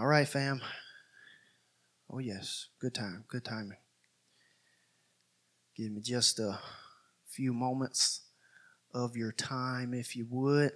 [0.00, 0.62] All right, fam.
[2.10, 2.68] Oh, yes.
[2.80, 3.24] Good time.
[3.28, 3.76] Good timing.
[5.76, 6.58] Give me just a
[7.28, 8.22] few moments
[8.94, 10.72] of your time, if you would.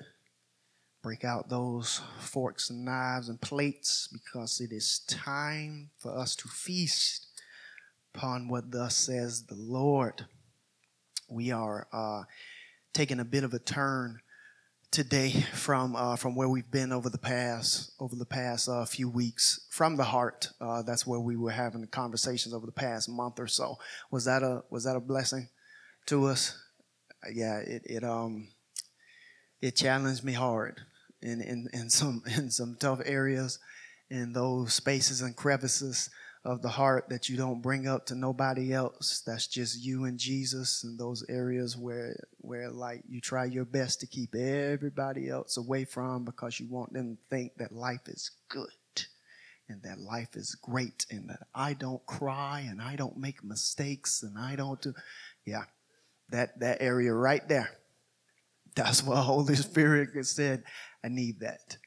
[1.03, 6.49] Break out those forks and knives and plates because it is time for us to
[6.49, 7.27] feast
[8.15, 10.27] upon what thus says the Lord.
[11.31, 12.25] We are uh,
[12.93, 14.21] taking a bit of a turn
[14.95, 19.09] today from uh, from where we've been over the past over the past uh, few
[19.09, 20.51] weeks from the heart.
[20.61, 23.77] Uh, that's where we were having conversations over the past month or so.
[24.12, 25.48] Was that a was that a blessing
[26.07, 26.57] to us?
[27.33, 28.47] Yeah, it it um
[29.61, 30.80] it challenged me hard
[31.20, 33.59] in in, in some in some tough areas
[34.11, 36.09] in those spaces and crevices
[36.45, 39.23] of the heart that you don't bring up to nobody else.
[39.27, 44.01] That's just you and Jesus and those areas where where like you try your best
[44.01, 48.30] to keep everybody else away from because you want them to think that life is
[48.48, 48.69] good
[49.69, 54.22] and that life is great and that I don't cry and I don't make mistakes
[54.22, 54.92] and I don't do
[55.47, 55.65] yeah.
[56.31, 57.70] That that area right there.
[58.75, 60.65] That's what Holy Spirit said,
[61.03, 61.78] I need that.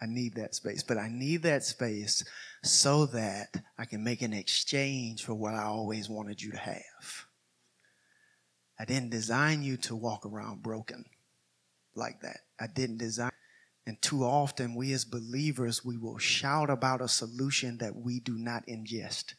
[0.00, 0.82] I need that space.
[0.82, 2.24] But I need that space
[2.62, 7.26] so that I can make an exchange for what I always wanted you to have.
[8.78, 11.04] I didn't design you to walk around broken
[11.94, 12.40] like that.
[12.58, 13.30] I didn't design.
[13.86, 18.38] And too often, we as believers, we will shout about a solution that we do
[18.38, 19.34] not ingest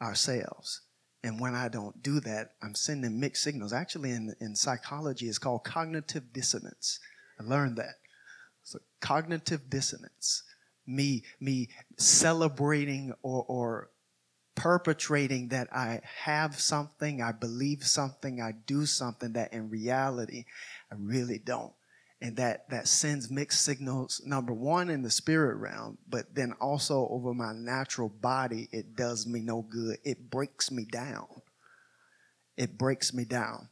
[0.00, 0.82] ourselves.
[1.22, 3.72] And when I don't do that, I'm sending mixed signals.
[3.72, 7.00] Actually, in, in psychology, it's called cognitive dissonance.
[7.40, 7.96] I learned that.
[8.68, 10.42] So cognitive dissonance,
[10.86, 13.90] me, me celebrating or, or
[14.56, 20.44] perpetrating that I have something, I believe something, I do something that in reality
[20.92, 21.72] I really don't.
[22.20, 27.08] And that, that sends mixed signals, number one, in the spirit realm, but then also
[27.10, 29.96] over my natural body, it does me no good.
[30.04, 31.28] It breaks me down.
[32.58, 33.70] It breaks me down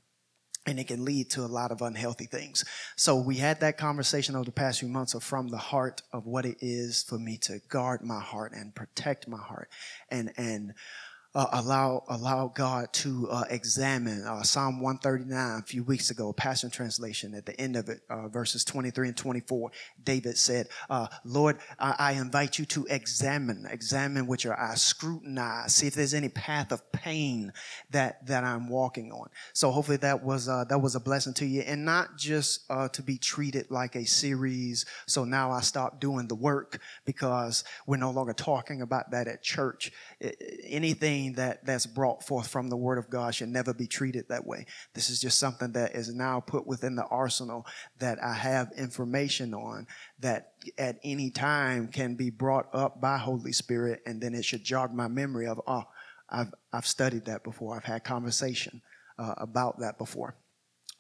[0.67, 2.65] and it can lead to a lot of unhealthy things.
[2.97, 6.27] So we had that conversation over the past few months of from the heart of
[6.27, 9.69] what it is for me to guard my heart and protect my heart
[10.11, 10.75] and and
[11.37, 16.71] uh, allow allow God to uh, examine uh, Psalm 139 a few weeks ago, Passion
[16.71, 17.35] Translation.
[17.35, 19.71] At the end of it, uh, verses 23 and 24,
[20.03, 25.75] David said, uh, "Lord, I, I, invite you to examine, examine with your eyes, scrutinize,
[25.75, 27.53] see if there's any path of pain
[27.91, 31.45] that that I'm walking on." So hopefully that was uh, that was a blessing to
[31.45, 34.87] you, and not just to be treated like a series.
[35.07, 39.43] So now I stop doing the work because we're no longer talking about that at
[39.43, 39.93] church.
[40.65, 44.47] Anything that, that's brought forth from the Word of God should never be treated that
[44.47, 44.67] way.
[44.95, 47.67] This is just something that is now put within the arsenal
[47.99, 49.87] that I have information on
[50.21, 54.65] that at any time can be brought up by Holy Spirit, and then it should
[54.65, 55.85] jog my memory of, oh,
[56.29, 57.77] I've, I've studied that before.
[57.77, 58.83] I've had conversation
[59.19, 60.37] uh, about that before.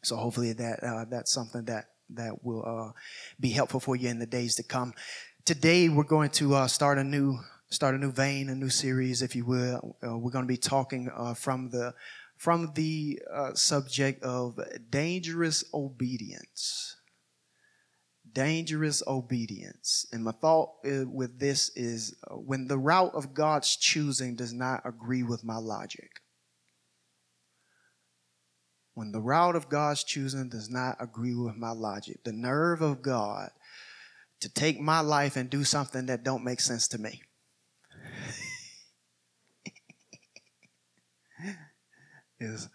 [0.02, 2.92] So hopefully that uh, that's something that that will uh,
[3.40, 4.94] be helpful for you in the days to come.
[5.44, 7.38] Today we're going to uh, start a new
[7.68, 9.96] start a new vein, a new series, if you will.
[10.06, 11.94] Uh, we're going to be talking uh, from the
[12.36, 14.60] from the uh, subject of
[14.90, 16.96] dangerous obedience.
[18.30, 20.04] Dangerous obedience.
[20.12, 24.52] And my thought uh, with this is uh, when the route of God's choosing does
[24.52, 26.20] not agree with my logic.
[28.92, 33.00] When the route of God's choosing does not agree with my logic, the nerve of
[33.00, 33.50] God
[34.40, 37.22] to take my life and do something that don't make sense to me.
[42.46, 42.68] Is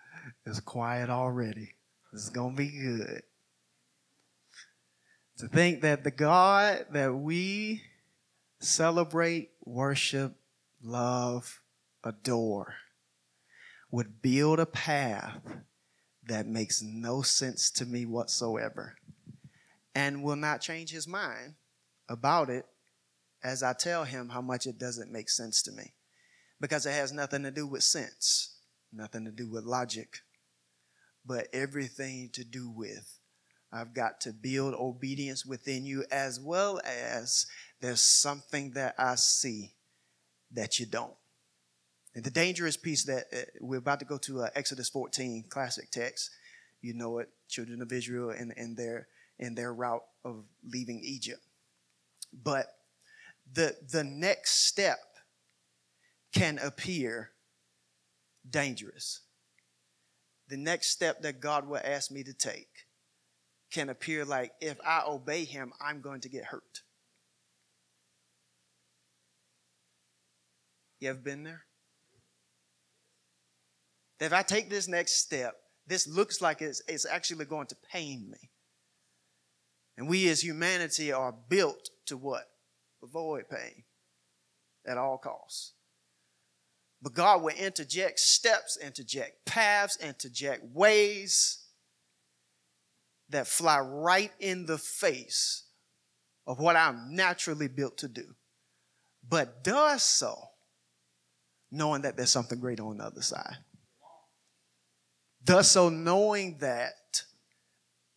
[0.46, 1.76] is quiet already.
[2.14, 3.24] Is gonna be good.
[5.38, 7.82] To think that the God that we
[8.60, 10.36] celebrate, worship,
[10.84, 11.62] love,
[12.04, 12.76] adore
[13.90, 15.42] would build a path
[16.28, 18.96] that makes no sense to me whatsoever
[19.96, 21.56] and will not change his mind
[22.08, 22.66] about it
[23.44, 25.94] as I tell him how much it doesn't make sense to me
[26.60, 28.51] because it has nothing to do with sense
[28.94, 30.20] nothing to do with logic,
[31.26, 33.20] but everything to do with
[33.74, 37.46] I've got to build obedience within you as well as
[37.80, 39.72] there's something that I see
[40.52, 41.14] that you don't.
[42.14, 45.90] And the dangerous piece that uh, we're about to go to uh, Exodus 14, classic
[45.90, 46.30] text.
[46.82, 49.08] You know it, children of Israel in, in their
[49.40, 51.42] in their route of leaving Egypt.
[52.34, 52.68] But
[53.54, 55.00] the the next step
[56.34, 57.31] can appear
[58.50, 59.22] dangerous.
[60.48, 62.68] The next step that God will ask me to take
[63.72, 66.82] can appear like if I obey Him, I'm going to get hurt.
[71.00, 71.64] You ever been there?
[74.20, 75.56] That if I take this next step,
[75.88, 78.50] this looks like it's, it's actually going to pain me.
[79.98, 82.44] And we as humanity are built to what?
[83.04, 83.84] Avoid pain
[84.86, 85.74] at all costs.
[87.02, 91.66] But God will interject steps, interject paths, interject ways
[93.30, 95.64] that fly right in the face
[96.46, 98.36] of what I'm naturally built to do,
[99.28, 100.36] but does so
[101.72, 103.58] knowing that there's something great on the other side.
[105.44, 107.24] Does so knowing that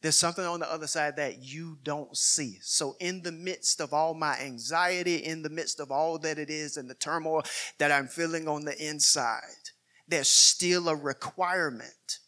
[0.05, 2.59] there's something on the other side that you don't see.
[2.61, 6.51] So, in the midst of all my anxiety, in the midst of all that it
[6.51, 7.43] is and the turmoil
[7.79, 9.71] that I'm feeling on the inside,
[10.07, 12.19] there's still a requirement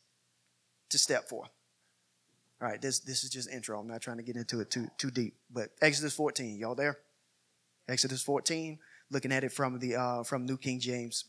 [0.88, 1.50] to step forth.
[2.62, 3.79] All right, this, this is just intro.
[3.79, 5.34] I'm not trying to get into it too, too deep.
[5.52, 6.96] But Exodus 14, y'all there?
[7.90, 8.79] Exodus 14,
[9.11, 11.26] looking at it from the uh, from New King James.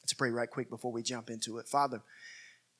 [0.00, 1.68] Let's pray right quick before we jump into it.
[1.68, 2.00] Father,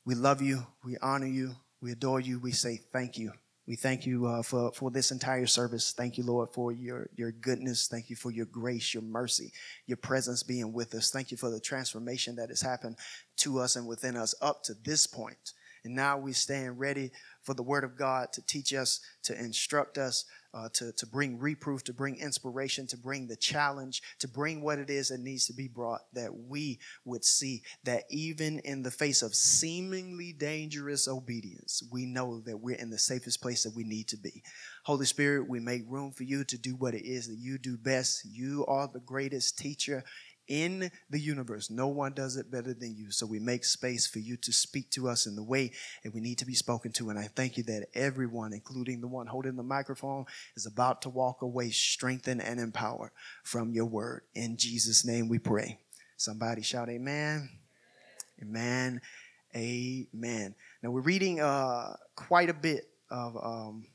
[0.07, 2.41] we love you, we honor you, we adore you.
[2.41, 3.33] We say thank you.
[3.67, 5.93] We thank you uh, for, for this entire service.
[5.93, 7.89] Thank you, Lord, for your, your goodness.
[7.89, 9.53] Thank you for your grace, your mercy,
[9.87, 11.11] your presence being with us.
[11.11, 12.97] Thank you for the transformation that has happened
[13.37, 15.53] to us and within us up to this point.
[15.85, 17.11] And now we stand ready
[17.43, 21.39] for the Word of God to teach us, to instruct us, uh, to, to bring
[21.39, 25.47] reproof, to bring inspiration, to bring the challenge, to bring what it is that needs
[25.47, 31.09] to be brought, that we would see that even in the face of seemingly dangerous
[31.09, 34.43] obedience, we know that we're in the safest place that we need to be.
[34.85, 37.77] Holy Spirit, we make room for you to do what it is that you do
[37.77, 38.25] best.
[38.25, 40.05] You are the greatest teacher
[40.49, 41.71] in the universe.
[41.71, 43.11] No one does it better than you.
[43.11, 46.21] So we make space for you to speak to us in the way that we
[46.21, 47.11] need to be spoken to.
[47.11, 50.27] And I thank you that everyone, including the one holding the microphone,
[50.57, 53.11] is about to walk away strengthened and empowered
[53.43, 54.23] from your word.
[54.35, 55.79] In Jesus' name we pray.
[56.17, 57.49] Somebody shout amen.
[58.43, 59.01] Amen.
[59.57, 60.55] Amen.
[60.83, 63.87] Now we're reading uh, quite a bit of um,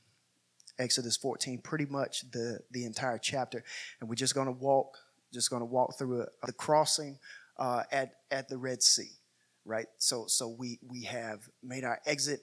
[0.79, 3.63] Exodus 14, pretty much the, the entire chapter.
[3.99, 4.97] And we're just going to walk
[5.33, 7.17] just going to walk through a, the crossing
[7.57, 9.11] uh, at at the Red Sea,
[9.65, 9.87] right?
[9.97, 12.41] So so we we have made our exit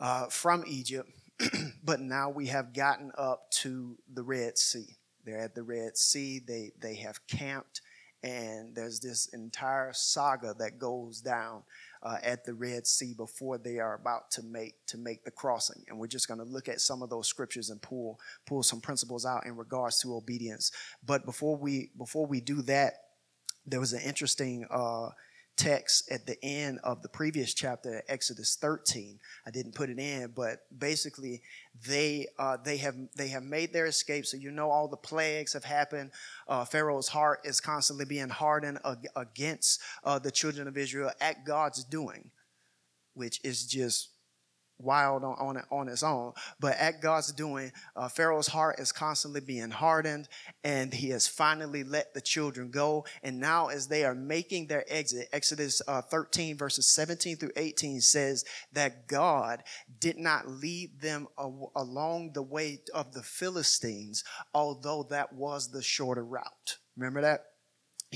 [0.00, 1.10] uh, from Egypt,
[1.84, 4.96] but now we have gotten up to the Red Sea.
[5.24, 6.40] They're at the Red Sea.
[6.46, 7.82] They they have camped,
[8.22, 11.62] and there's this entire saga that goes down
[12.06, 15.82] uh, at the Red Sea before they are about to make to make the crossing.
[15.88, 18.80] And we're just going to look at some of those scriptures and pull pull some
[18.80, 20.70] principles out in regards to obedience.
[21.04, 22.94] But before we before we do that,
[23.66, 25.08] there was an interesting uh,
[25.56, 29.18] text at the end of the previous chapter, Exodus 13.
[29.46, 31.42] I didn't put it in, but basically
[31.86, 34.26] they uh, they have they have made their escape.
[34.26, 36.10] So you know all the plagues have happened.
[36.46, 38.78] Uh, Pharaoh's heart is constantly being hardened
[39.16, 42.30] against uh, the children of Israel at God's doing,
[43.14, 44.10] which is just
[44.78, 46.32] wild on, on, on its own.
[46.60, 50.28] But at God's doing, uh, Pharaoh's heart is constantly being hardened,
[50.64, 53.06] and he has finally let the children go.
[53.22, 58.00] And now, as they are making their exit, Exodus uh, 13, verses 17 through 18
[58.00, 59.62] says that God
[60.00, 64.24] did not lead them a- along the way of the Philistines,
[64.54, 66.78] although that was the shorter route.
[66.96, 67.44] Remember that?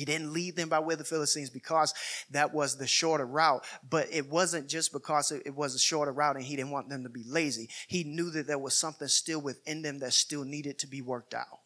[0.01, 1.93] He didn't lead them by way of the Philistines because
[2.31, 3.67] that was the shorter route.
[3.87, 7.03] But it wasn't just because it was a shorter route and he didn't want them
[7.03, 7.69] to be lazy.
[7.87, 11.35] He knew that there was something still within them that still needed to be worked
[11.35, 11.59] out.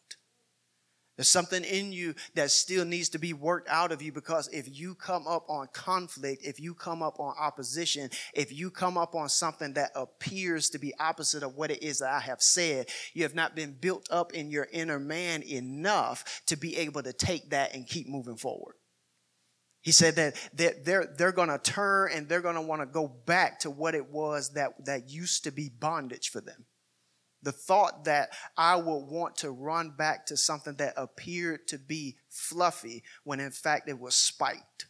[1.15, 4.67] There's something in you that still needs to be worked out of you because if
[4.77, 9.15] you come up on conflict, if you come up on opposition, if you come up
[9.15, 12.89] on something that appears to be opposite of what it is that I have said,
[13.13, 17.13] you have not been built up in your inner man enough to be able to
[17.13, 18.75] take that and keep moving forward.
[19.81, 22.87] He said that that they're, they're going to turn and they're going to want to
[22.87, 26.65] go back to what it was that, that used to be bondage for them
[27.45, 32.17] the thought that I would want to run back to something that appeared to be
[32.27, 34.87] fluffy when in fact it was spiked.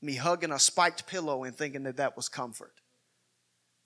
[0.00, 2.74] Me hugging a spiked pillow and thinking that that was comfort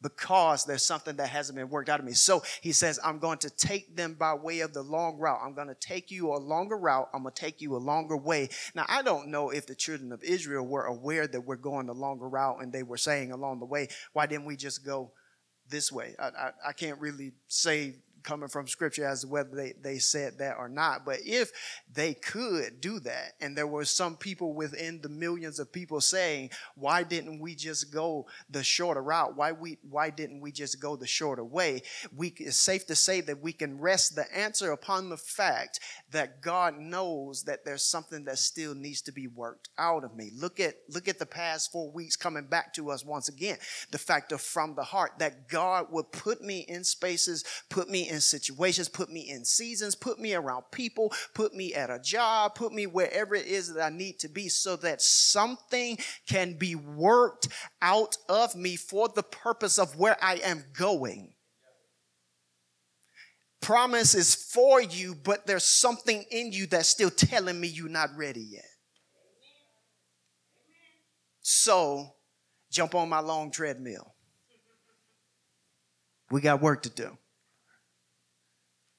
[0.03, 2.13] because there's something that hasn't been worked out of me.
[2.13, 5.41] So he says, I'm going to take them by way of the long route.
[5.43, 7.09] I'm going to take you a longer route.
[7.15, 8.51] I'm going to take you a longer way.
[8.75, 11.95] Now, I don't know if the children of Israel were aware that we're going the
[11.95, 15.13] longer route and they were saying along the way, why didn't we just go
[15.71, 16.15] this way.
[16.19, 20.39] I, I, I, can't really say coming from scripture as to whether they, they said
[20.39, 21.05] that or not.
[21.05, 21.51] But if
[21.93, 26.51] they could do that, and there were some people within the millions of people saying,
[26.75, 29.37] why didn't we just go the shorter route?
[29.37, 31.83] Why we why didn't we just go the shorter way?
[32.15, 36.41] We it's safe to say that we can rest the answer upon the fact that
[36.41, 40.31] God knows that there's something that still needs to be worked out of me.
[40.35, 43.59] Look at look at the past four weeks coming back to us once again.
[43.91, 48.09] The fact of from the heart that God would put me in spaces, put me
[48.11, 52.55] in situations, put me in seasons, put me around people, put me at a job,
[52.55, 55.97] put me wherever it is that I need to be so that something
[56.29, 57.49] can be worked
[57.81, 61.33] out of me for the purpose of where I am going
[63.61, 68.11] promise is for you, but there's something in you that's still telling me you're not
[68.17, 68.65] ready yet.
[71.41, 72.15] So,
[72.71, 74.15] jump on my long treadmill.
[76.31, 77.17] We got work to do.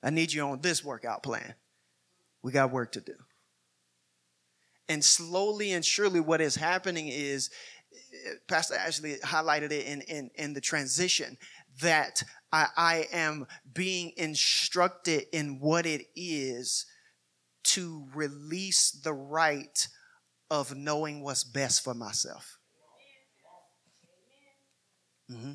[0.03, 1.53] I need you on this workout plan.
[2.41, 3.13] We got work to do.
[4.89, 7.50] And slowly and surely, what is happening is,
[8.48, 11.38] Pastor Ashley highlighted it in, in, in the transition,
[11.81, 16.86] that I, I am being instructed in what it is
[17.63, 19.88] to release the right
[20.50, 22.58] of knowing what's best for myself.
[25.31, 25.53] Mm-hmm.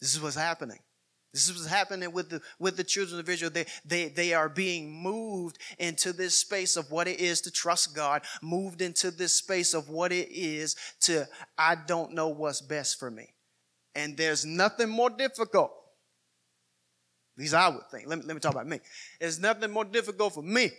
[0.00, 0.78] This is what's happening.
[1.32, 3.50] This is what's happening with the with the children of Israel.
[3.50, 7.94] They, they, they are being moved into this space of what it is to trust
[7.94, 12.98] God, moved into this space of what it is to, I don't know what's best
[12.98, 13.34] for me.
[13.94, 15.70] And there's nothing more difficult.
[17.36, 18.08] At least I would think.
[18.08, 18.80] Let me, let me talk about me.
[19.20, 20.70] There's nothing more difficult for me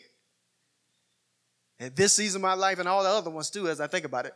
[1.79, 4.03] at this season of my life and all the other ones too, as I think
[4.03, 4.33] about it,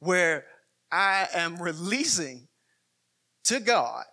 [0.00, 0.44] where
[0.92, 2.46] I am releasing
[3.44, 4.04] to God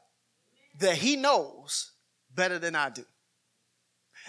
[0.79, 1.91] that He knows
[2.33, 3.05] better than I do.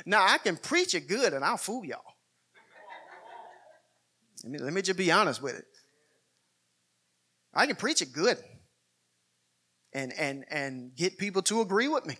[0.05, 2.03] Now, I can preach it good and I'll fool y'all.
[4.45, 5.65] Let me, let me just be honest with it.
[7.55, 8.37] I can preach it good
[9.95, 12.19] and, and, and get people to agree with me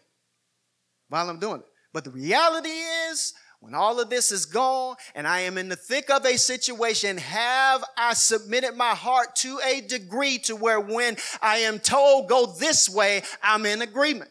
[1.09, 1.67] while I'm doing it.
[1.93, 5.77] But the reality is, when all of this is gone and I am in the
[5.77, 11.17] thick of a situation, have I submitted my heart to a degree to where when
[11.43, 14.31] I am told go this way, I'm in agreement?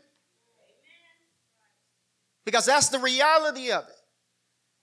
[2.45, 3.95] Because that's the reality of it.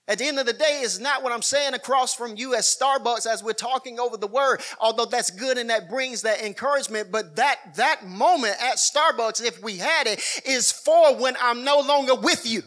[0.05, 2.61] At the end of the day, it's not what I'm saying across from you at
[2.61, 7.09] Starbucks as we're talking over the word, although that's good and that brings that encouragement.
[7.09, 11.79] But that, that moment at Starbucks, if we had it, is for when I'm no
[11.79, 12.63] longer with you.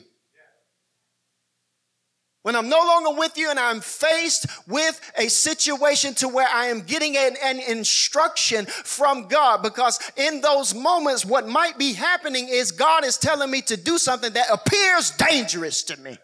[2.47, 6.67] When I'm no longer with you and I'm faced with a situation to where I
[6.67, 12.47] am getting an, an, instruction from God, because in those moments, what might be happening
[12.49, 16.19] is God is telling me to do something that appears dangerous to me.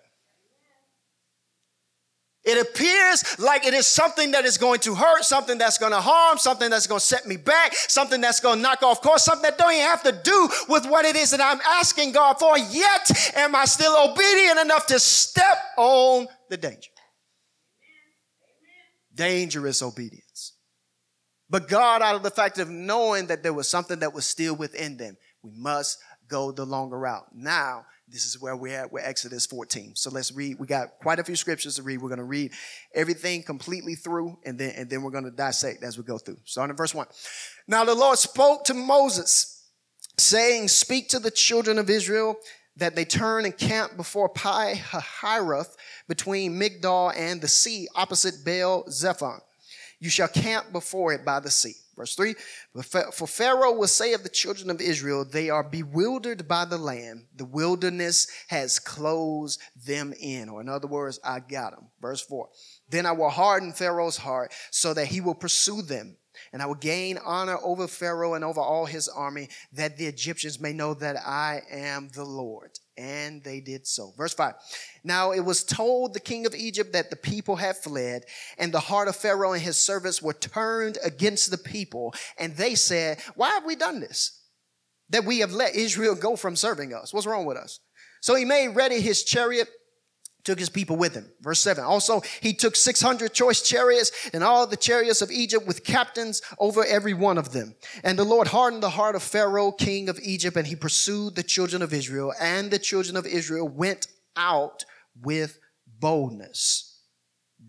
[2.44, 6.00] It appears like it is something that is going to hurt, something that's going to
[6.00, 9.24] harm, something that's going to set me back, something that's going to knock off course,
[9.24, 12.40] something that don't even have to do with what it is that I'm asking God
[12.40, 12.58] for.
[12.58, 16.90] Yet, am I still obedient enough to step on the danger?
[19.14, 20.54] Dangerous obedience.
[21.48, 24.56] But God, out of the fact of knowing that there was something that was still
[24.56, 27.26] within them, we must go the longer route.
[27.32, 29.96] Now, this is where we're at with Exodus 14.
[29.96, 30.58] So let's read.
[30.58, 32.02] We got quite a few scriptures to read.
[32.02, 32.52] We're going to read
[32.94, 36.36] everything completely through, and then and then we're going to dissect as we go through.
[36.44, 37.06] Starting in verse one.
[37.66, 39.66] Now the Lord spoke to Moses,
[40.18, 42.36] saying, "Speak to the children of Israel."
[42.76, 45.76] That they turn and camp before Pi Hahiroth
[46.08, 49.40] between Migdol and the sea opposite Baal Zephon.
[50.00, 51.74] You shall camp before it by the sea.
[52.02, 52.34] Verse 3
[53.12, 57.26] For Pharaoh will say of the children of Israel, They are bewildered by the land.
[57.36, 60.48] The wilderness has closed them in.
[60.48, 61.90] Or, in other words, I got them.
[62.00, 62.48] Verse 4
[62.88, 66.16] Then I will harden Pharaoh's heart so that he will pursue them.
[66.52, 70.58] And I will gain honor over Pharaoh and over all his army, that the Egyptians
[70.58, 72.80] may know that I am the Lord.
[72.96, 74.12] And they did so.
[74.16, 74.54] Verse 5.
[75.02, 78.24] Now it was told the king of Egypt that the people had fled,
[78.58, 82.14] and the heart of Pharaoh and his servants were turned against the people.
[82.38, 84.40] And they said, Why have we done this?
[85.10, 87.12] That we have let Israel go from serving us.
[87.14, 87.80] What's wrong with us?
[88.20, 89.68] So he made ready his chariot
[90.44, 91.30] took his people with him.
[91.40, 91.84] Verse 7.
[91.84, 96.84] Also, he took 600 choice chariots and all the chariots of Egypt with captains over
[96.84, 97.74] every one of them.
[98.02, 101.42] And the Lord hardened the heart of Pharaoh, king of Egypt, and he pursued the
[101.42, 102.32] children of Israel.
[102.40, 104.84] And the children of Israel went out
[105.22, 105.58] with
[106.00, 106.91] boldness.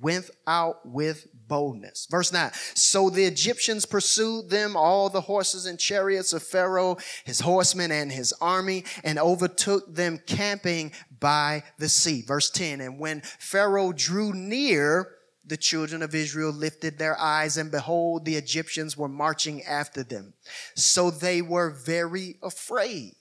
[0.01, 2.07] Went out with boldness.
[2.09, 2.51] Verse 9.
[2.73, 8.11] So the Egyptians pursued them, all the horses and chariots of Pharaoh, his horsemen and
[8.11, 12.21] his army, and overtook them camping by the sea.
[12.21, 12.81] Verse 10.
[12.81, 15.09] And when Pharaoh drew near,
[15.45, 20.33] the children of Israel lifted their eyes, and behold, the Egyptians were marching after them.
[20.75, 23.15] So they were very afraid.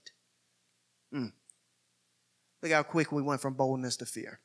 [1.12, 1.32] Mm.
[2.62, 4.40] Look how quick we went from boldness to fear.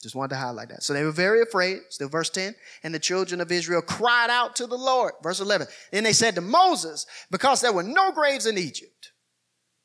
[0.00, 0.84] Just wanted to highlight that.
[0.84, 1.80] So they were very afraid.
[1.90, 2.54] Still, verse 10.
[2.84, 5.14] And the children of Israel cried out to the Lord.
[5.22, 5.66] Verse 11.
[5.90, 9.12] Then they said to Moses, Because there were no graves in Egypt,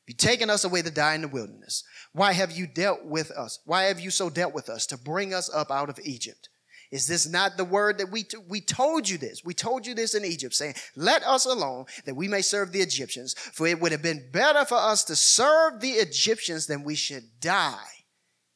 [0.06, 1.82] you've taken us away to die in the wilderness.
[2.12, 3.58] Why have you dealt with us?
[3.64, 6.48] Why have you so dealt with us to bring us up out of Egypt?
[6.92, 9.42] Is this not the word that we, t- we told you this?
[9.44, 12.82] We told you this in Egypt, saying, Let us alone that we may serve the
[12.82, 13.34] Egyptians.
[13.34, 17.24] For it would have been better for us to serve the Egyptians than we should
[17.40, 17.82] die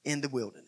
[0.04, 0.67] in the wilderness.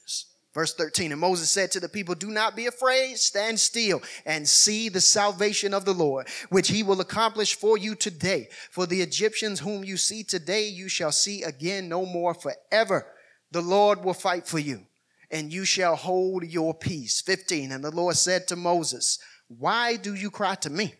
[0.52, 4.48] Verse 13, and Moses said to the people, Do not be afraid, stand still and
[4.48, 8.48] see the salvation of the Lord, which he will accomplish for you today.
[8.72, 13.06] For the Egyptians whom you see today, you shall see again no more forever.
[13.52, 14.86] The Lord will fight for you,
[15.30, 17.20] and you shall hold your peace.
[17.20, 20.94] 15, and the Lord said to Moses, Why do you cry to me?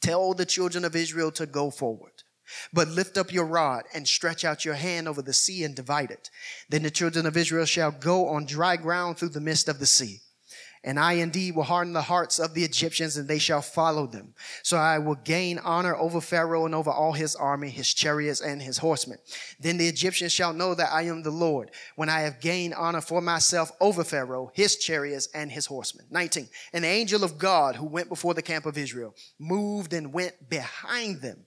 [0.00, 2.15] Tell the children of Israel to go forward.
[2.72, 6.10] But lift up your rod and stretch out your hand over the sea and divide
[6.10, 6.30] it.
[6.68, 9.86] Then the children of Israel shall go on dry ground through the midst of the
[9.86, 10.20] sea.
[10.86, 14.34] And I indeed will harden the hearts of the Egyptians and they shall follow them.
[14.62, 18.62] So I will gain honor over Pharaoh and over all his army, his chariots and
[18.62, 19.18] his horsemen.
[19.58, 23.00] Then the Egyptians shall know that I am the Lord when I have gained honor
[23.00, 26.06] for myself over Pharaoh, his chariots and his horsemen.
[26.10, 26.48] 19.
[26.72, 30.48] And the angel of God who went before the camp of Israel moved and went
[30.48, 31.46] behind them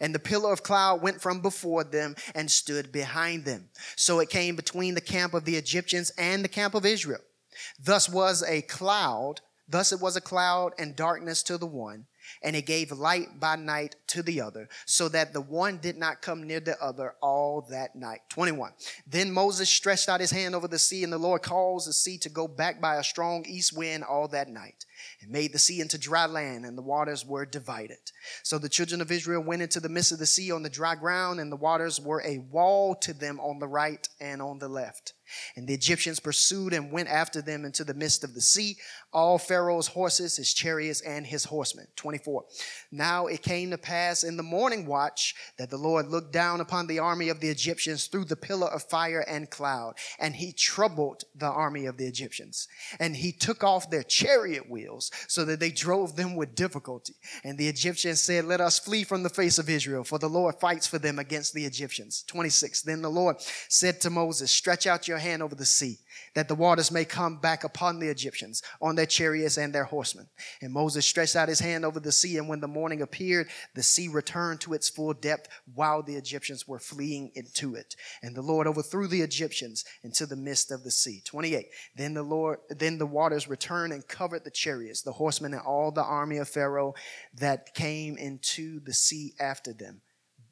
[0.00, 3.68] and the pillar of cloud went from before them and stood behind them.
[3.96, 7.20] So it came between the camp of the Egyptians and the camp of Israel.
[7.78, 12.06] Thus was a cloud, thus it was a cloud and darkness to the one,
[12.42, 16.22] and it gave light by night to the other, so that the one did not
[16.22, 18.20] come near the other all that night.
[18.28, 18.72] 21.
[19.06, 22.18] Then Moses stretched out his hand over the sea, and the Lord caused the sea
[22.18, 24.84] to go back by a strong east wind all that night
[25.20, 27.98] and made the sea into dry land, and the waters were divided.
[28.42, 30.94] So the children of Israel went into the midst of the sea on the dry
[30.94, 34.68] ground, and the waters were a wall to them on the right and on the
[34.68, 35.14] left.
[35.56, 38.76] And the Egyptians pursued and went after them into the midst of the sea,
[39.12, 41.86] all Pharaoh's horses, his chariots, and his horsemen.
[41.96, 42.44] 24.
[42.92, 46.86] Now it came to pass in the morning watch that the Lord looked down upon
[46.86, 51.24] the army of the Egyptians through the pillar of fire and cloud, and he troubled
[51.34, 52.68] the army of the Egyptians.
[52.98, 57.14] And he took off their chariot wheels so that they drove them with difficulty.
[57.44, 60.56] And the Egyptians said, Let us flee from the face of Israel, for the Lord
[60.60, 62.24] fights for them against the Egyptians.
[62.26, 62.82] 26.
[62.82, 63.36] Then the Lord
[63.68, 65.98] said to Moses, Stretch out your hand over the sea,
[66.34, 70.28] that the waters may come back upon the Egyptians, on their chariots and their horsemen.
[70.60, 73.82] And Moses stretched out his hand over the sea, and when the morning appeared, the
[73.82, 77.94] sea returned to its full depth while the Egyptians were fleeing into it.
[78.22, 81.22] And the Lord overthrew the Egyptians into the midst of the sea.
[81.24, 81.66] 28.
[81.96, 85.90] Then the Lord, then the waters returned and covered the chariots, the horsemen, and all
[85.92, 86.94] the army of Pharaoh
[87.34, 90.02] that came into the sea after them.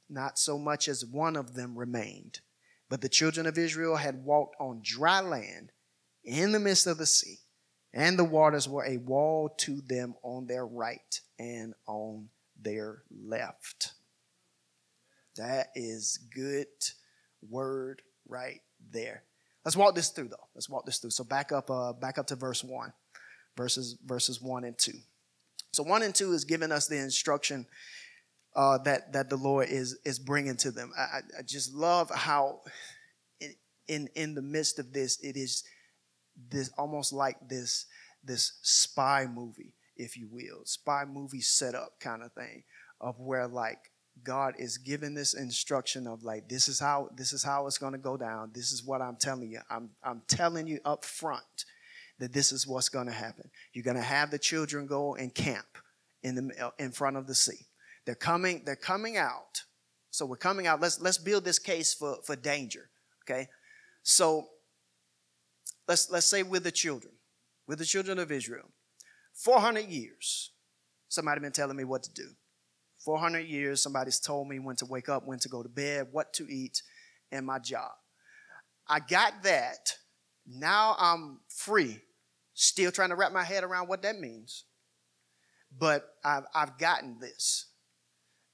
[0.08, 2.40] Not so much as one of them remained.
[2.88, 5.72] But the children of Israel had walked on dry land
[6.24, 7.38] in the midst of the sea,
[7.92, 12.28] and the waters were a wall to them on their right and on
[12.60, 13.92] their left.
[15.36, 16.66] That is good
[17.48, 19.22] word right there.
[19.64, 20.48] Let's walk this through though.
[20.54, 21.10] Let's walk this through.
[21.10, 22.92] So back up, uh, back up to verse one,
[23.56, 24.98] verses verses one and two.
[25.72, 27.66] So one and two is giving us the instruction
[28.54, 30.92] uh, that that the Lord is is bringing to them.
[30.98, 32.60] I, I just love how
[33.40, 33.54] in,
[33.86, 35.64] in in the midst of this, it is
[36.50, 37.86] this almost like this
[38.22, 42.64] this spy movie, if you will, spy movie setup kind of thing,
[43.00, 43.90] of where like
[44.24, 47.92] God is giving this instruction of like this is how this is how it's going
[47.92, 48.50] to go down.
[48.54, 49.60] This is what I'm telling you.
[49.70, 51.64] I'm I'm telling you up front
[52.18, 53.50] that this is what's going to happen.
[53.72, 55.78] You're going to have the children go and camp
[56.22, 57.67] in the in front of the sea.
[58.08, 59.64] They're coming, they're coming out.
[60.08, 60.80] So we're coming out.
[60.80, 62.88] Let's let's build this case for, for danger.
[63.22, 63.48] Okay.
[64.02, 64.46] So
[65.86, 67.12] let's let's say with the children,
[67.66, 68.70] with the children of Israel.
[69.34, 70.52] 400 years,
[71.08, 72.30] somebody been telling me what to do.
[73.04, 76.32] 400 years, somebody's told me when to wake up, when to go to bed, what
[76.32, 76.82] to eat,
[77.30, 77.90] and my job.
[78.88, 79.92] I got that.
[80.46, 82.00] Now I'm free.
[82.54, 84.64] Still trying to wrap my head around what that means.
[85.78, 87.66] But I've, I've gotten this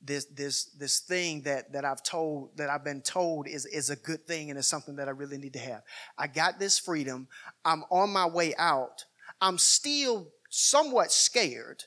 [0.05, 3.97] this this this thing that that I've told that I've been told is is a
[3.97, 5.83] good thing and is something that I really need to have.
[6.19, 7.29] I got this freedom.
[7.65, 9.05] I'm on my way out.
[9.41, 11.85] I'm still somewhat scared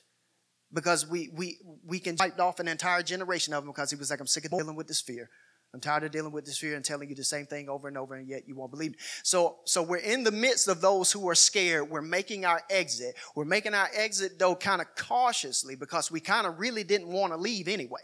[0.72, 4.10] because we we we can wipe off an entire generation of them because he was
[4.10, 5.30] like, I'm sick of dealing with this fear.
[5.74, 7.98] I'm tired of dealing with this fear and telling you the same thing over and
[7.98, 8.96] over, and yet you won't believe me.
[9.22, 11.90] So, so we're in the midst of those who are scared.
[11.90, 13.16] We're making our exit.
[13.34, 17.34] We're making our exit though kind of cautiously because we kind of really didn't want
[17.34, 18.00] to leave anyway.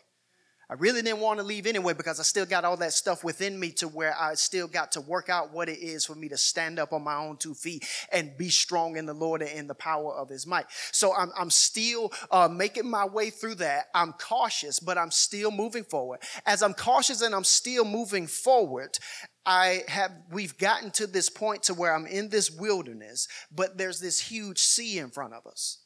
[0.70, 3.58] I really didn't want to leave anyway because I still got all that stuff within
[3.60, 6.38] me to where I still got to work out what it is for me to
[6.38, 9.66] stand up on my own two feet and be strong in the Lord and in
[9.66, 10.66] the power of his might.
[10.90, 13.86] So I'm, I'm still uh, making my way through that.
[13.94, 16.20] I'm cautious, but I'm still moving forward.
[16.46, 18.98] As I'm cautious and I'm still moving forward,
[19.46, 24.00] I have, we've gotten to this point to where I'm in this wilderness, but there's
[24.00, 25.80] this huge sea in front of us.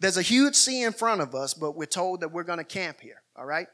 [0.00, 2.64] There's a huge sea in front of us, but we're told that we're going to
[2.64, 3.22] camp here.
[3.36, 3.66] All right.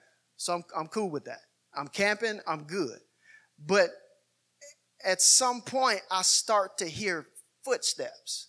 [0.44, 1.40] So I'm, I'm cool with that.
[1.74, 2.98] I'm camping, I'm good.
[3.58, 3.88] But
[5.02, 7.28] at some point, I start to hear
[7.64, 8.48] footsteps.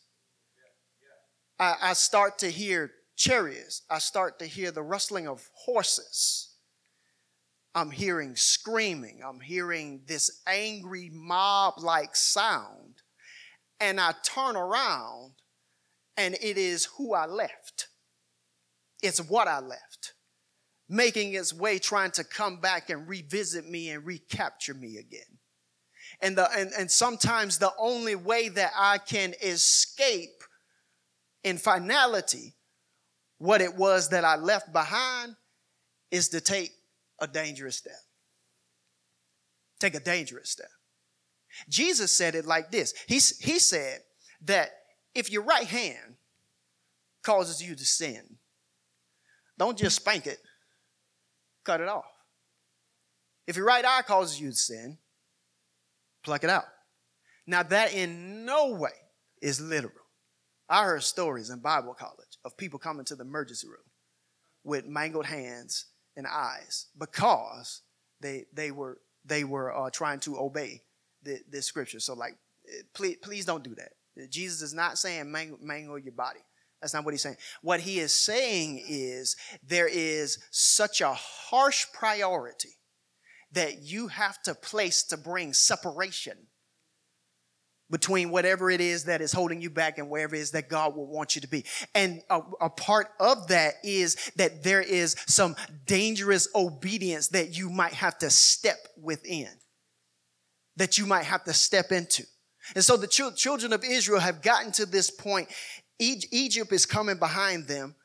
[1.58, 3.84] I, I start to hear chariots.
[3.90, 6.56] I start to hear the rustling of horses.
[7.74, 9.22] I'm hearing screaming.
[9.26, 13.04] I'm hearing this angry mob like sound.
[13.80, 15.32] And I turn around
[16.18, 17.88] and it is who I left.
[19.02, 20.15] It's what I left
[20.88, 25.40] making its way trying to come back and revisit me and recapture me again.
[26.22, 30.44] And, the, and, and sometimes the only way that I can escape
[31.44, 32.54] in finality
[33.38, 35.36] what it was that I left behind
[36.12, 36.72] is to take
[37.20, 37.94] a dangerous step.
[39.80, 40.70] Take a dangerous step.
[41.70, 44.00] Jesus said it like this He, he said
[44.42, 44.72] that
[45.14, 46.16] if your right hand
[47.24, 48.38] causes you to sin,
[49.58, 50.40] don't just spank it,
[51.66, 52.06] cut it off.
[53.48, 54.98] If your right eye causes you to sin,
[56.24, 56.66] pluck it out.
[57.46, 58.90] Now, that in no way
[59.42, 59.94] is literal.
[60.68, 63.78] I heard stories in Bible college of people coming to the emergency room
[64.64, 65.86] with mangled hands
[66.18, 67.82] and eyes because
[68.20, 70.82] they, they were, they were uh, trying to obey
[71.22, 72.00] the, this scripture.
[72.00, 72.36] So, like,
[72.96, 74.32] please, please don't do that.
[74.32, 76.40] Jesus is not saying mangle, mangle your body.
[76.86, 77.38] That's not what he's saying.
[77.64, 79.36] What he is saying is
[79.68, 82.76] there is such a harsh priority
[83.54, 86.38] that you have to place to bring separation
[87.90, 90.96] between whatever it is that is holding you back and wherever it is that God
[90.96, 91.66] will want you to be.
[91.96, 95.56] And a, a, part of that is that there is some
[95.88, 99.50] dangerous obedience that you might have to step within,
[100.76, 102.26] that you might have to step into.
[102.74, 105.50] And so the ch- children of Israel have gotten to this point
[106.00, 107.96] Egypt is coming behind them.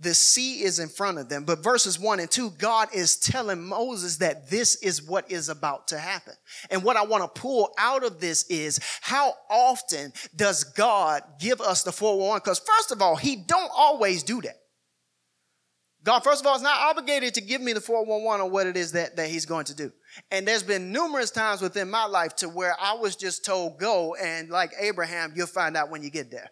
[0.00, 1.44] The sea is in front of them.
[1.44, 5.88] But verses one and two, God is telling Moses that this is what is about
[5.88, 6.34] to happen.
[6.68, 11.60] And what I want to pull out of this is how often does God give
[11.60, 12.40] us the 411?
[12.44, 14.56] Because first of all, he don't always do that.
[16.04, 18.76] God, first of all, is not obligated to give me the 411 on what it
[18.76, 19.90] is that, that he's going to do.
[20.30, 24.14] And there's been numerous times within my life to where I was just told go
[24.16, 26.50] and like Abraham, you'll find out when you get there.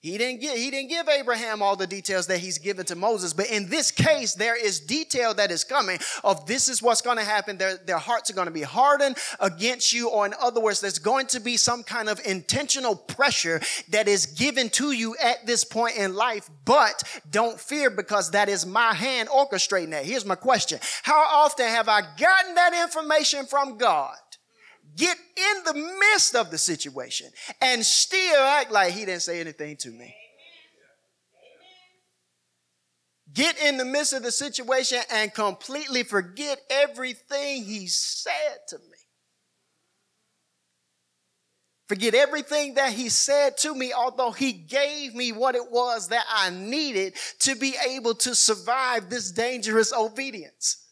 [0.00, 3.32] He didn't, give, he didn't give Abraham all the details that he's given to Moses,
[3.32, 7.16] but in this case, there is detail that is coming of this is what's going
[7.16, 7.56] to happen.
[7.56, 10.98] Their, their hearts are going to be hardened against you, or in other words, there's
[10.98, 15.64] going to be some kind of intentional pressure that is given to you at this
[15.64, 20.04] point in life, but don't fear because that is my hand orchestrating that.
[20.04, 24.14] Here's my question How often have I gotten that information from God?
[24.96, 27.28] Get in the midst of the situation
[27.60, 30.14] and still act like he didn't say anything to me.
[33.32, 38.96] Get in the midst of the situation and completely forget everything he said to me.
[41.88, 46.24] Forget everything that he said to me, although he gave me what it was that
[46.28, 50.85] I needed to be able to survive this dangerous obedience.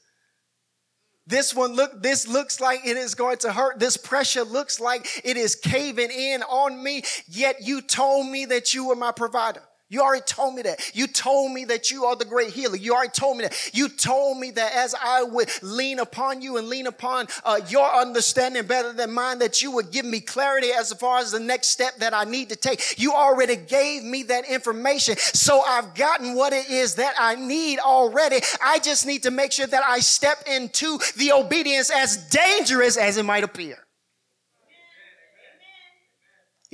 [1.27, 3.79] This one look, this looks like it is going to hurt.
[3.79, 7.03] This pressure looks like it is caving in on me.
[7.27, 9.63] Yet you told me that you were my provider.
[9.90, 10.97] You already told me that.
[10.97, 12.75] You told me that you are the great healer.
[12.75, 13.70] You already told me that.
[13.75, 17.87] You told me that as I would lean upon you and lean upon uh, your
[17.94, 21.68] understanding better than mine, that you would give me clarity as far as the next
[21.68, 22.99] step that I need to take.
[22.99, 25.16] You already gave me that information.
[25.18, 28.40] So I've gotten what it is that I need already.
[28.64, 33.18] I just need to make sure that I step into the obedience as dangerous as
[33.18, 33.84] it might appear.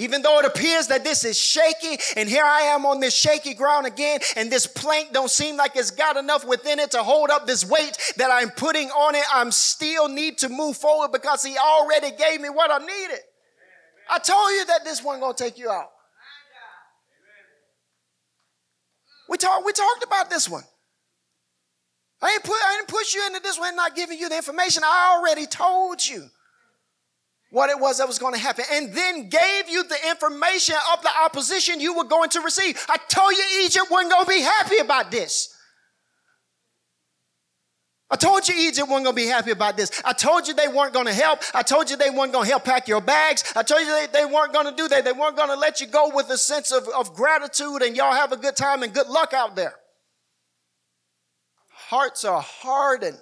[0.01, 3.53] Even though it appears that this is shaky, and here I am on this shaky
[3.53, 7.29] ground again, and this plank don't seem like it's got enough within it to hold
[7.29, 11.45] up this weight that I'm putting on it, I'm still need to move forward because
[11.45, 13.21] he already gave me what I needed.
[14.09, 15.91] I told you that this wasn't gonna take you out.
[19.29, 20.65] We talked, we talked about this one.
[22.23, 24.83] I ain't put I didn't push you into this one, not giving you the information.
[24.83, 26.31] I already told you
[27.51, 31.03] what it was that was going to happen and then gave you the information of
[31.03, 32.85] the opposition you were going to receive.
[32.89, 35.55] I told you Egypt wasn't going to be happy about this.
[38.13, 40.03] I told you Egypt wasn't going to be happy about this.
[40.05, 41.41] I told you they weren't going to help.
[41.55, 43.45] I told you they weren't going to help pack your bags.
[43.55, 45.05] I told you they, they weren't going to do that.
[45.05, 48.13] They weren't going to let you go with a sense of, of gratitude and y'all
[48.13, 49.75] have a good time and good luck out there.
[51.69, 53.19] Hearts are hardened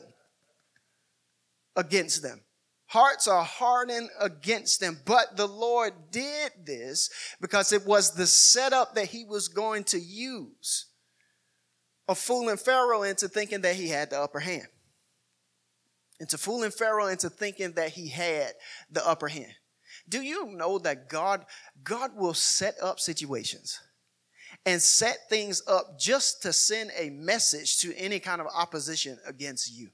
[1.76, 2.40] against them.
[2.88, 4.98] Hearts are hardened against them.
[5.04, 10.00] But the Lord did this because it was the setup that he was going to
[10.00, 10.86] use
[12.08, 14.68] of fooling Pharaoh into thinking that he had the upper hand.
[16.18, 18.54] Into fooling Pharaoh into thinking that he had
[18.90, 19.52] the upper hand.
[20.08, 21.44] Do you know that God,
[21.84, 23.78] God will set up situations
[24.64, 29.70] and set things up just to send a message to any kind of opposition against
[29.70, 29.90] you?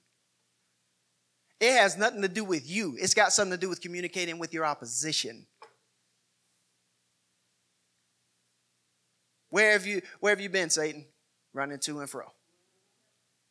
[1.65, 2.95] It has nothing to do with you.
[3.01, 5.47] It's got something to do with communicating with your opposition.
[9.49, 11.07] Where have you where have you been, Satan?
[11.55, 12.27] Running to and fro.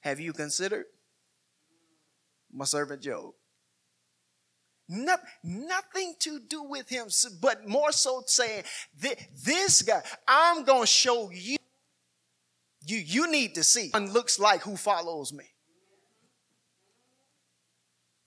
[0.01, 0.85] Have you considered
[2.53, 3.31] my servant Job?
[4.87, 7.07] No, nothing to do with him,
[7.41, 8.65] but more so saying,
[9.43, 11.57] this guy, I'm going to show you.
[12.85, 13.89] You, you need to see.
[13.89, 15.52] One looks like who follows me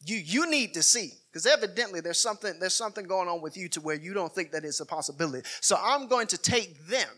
[0.07, 3.69] you you need to see because evidently there's something there's something going on with you
[3.71, 5.47] to where you don't think that it's a possibility.
[5.61, 7.09] So i'm going to take them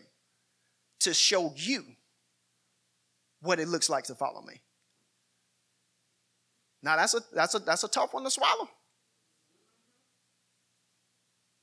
[1.01, 1.83] to show you
[3.41, 4.61] what it looks like to follow me.
[6.81, 8.69] Now that's a that's a that's a tough one to swallow.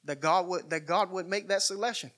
[0.05, 2.11] That god would that god would make that selection.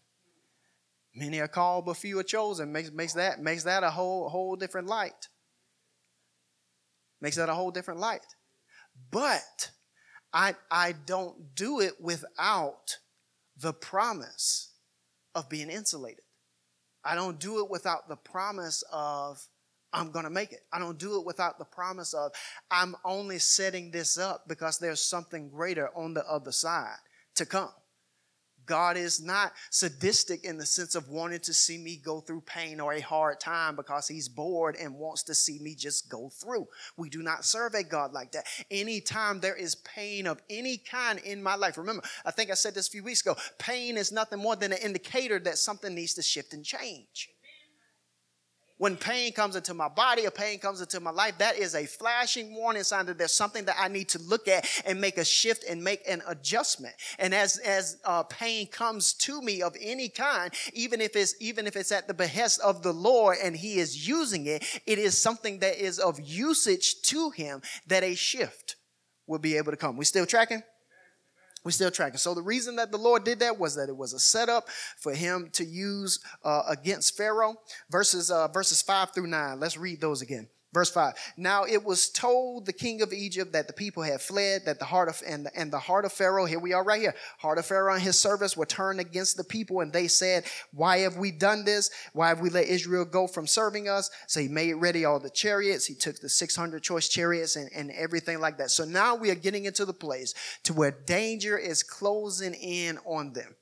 [1.14, 2.72] Many are called but few are chosen.
[2.72, 5.28] Makes makes that makes that a whole whole different light.
[7.20, 8.22] Makes that a whole different light
[9.10, 9.70] but
[10.32, 12.98] I, I don't do it without
[13.56, 14.72] the promise
[15.34, 16.24] of being insulated.
[17.04, 19.40] I don't do it without the promise of
[19.92, 20.60] I'm going to make it.
[20.72, 22.32] I don't do it without the promise of
[22.70, 26.96] I'm only setting this up because there's something greater on the other side
[27.36, 27.70] to come.
[28.68, 32.78] God is not sadistic in the sense of wanting to see me go through pain
[32.78, 36.68] or a hard time because he's bored and wants to see me just go through.
[36.96, 38.46] We do not serve a God like that.
[38.70, 42.74] Anytime there is pain of any kind in my life, remember, I think I said
[42.74, 46.14] this a few weeks ago pain is nothing more than an indicator that something needs
[46.14, 47.30] to shift and change
[48.78, 51.84] when pain comes into my body or pain comes into my life, that is a
[51.84, 55.24] flashing warning sign that there's something that I need to look at and make a
[55.24, 56.94] shift and make an adjustment.
[57.18, 61.66] And as as uh, pain comes to me of any kind, even if it's even
[61.66, 65.20] if it's at the behest of the Lord and He is using it, it is
[65.20, 68.76] something that is of usage to Him that a shift
[69.26, 69.96] will be able to come.
[69.96, 70.62] We still tracking?
[71.64, 72.18] We're still tracking.
[72.18, 74.68] So the reason that the Lord did that was that it was a setup
[74.98, 77.56] for him to use uh, against Pharaoh.
[77.90, 79.60] Verses uh, verses five through nine.
[79.60, 80.48] Let's read those again.
[80.74, 81.14] Verse 5.
[81.38, 84.84] Now it was told the king of Egypt that the people had fled, that the
[84.84, 87.14] heart of and, and the heart of Pharaoh, here we are right here.
[87.38, 90.98] Heart of Pharaoh and his servants were turned against the people, and they said, Why
[90.98, 91.90] have we done this?
[92.12, 94.10] Why have we let Israel go from serving us?
[94.26, 95.86] So he made ready all the chariots.
[95.86, 98.70] He took the 600 choice chariots and, and everything like that.
[98.70, 103.32] So now we are getting into the place to where danger is closing in on
[103.32, 103.54] them.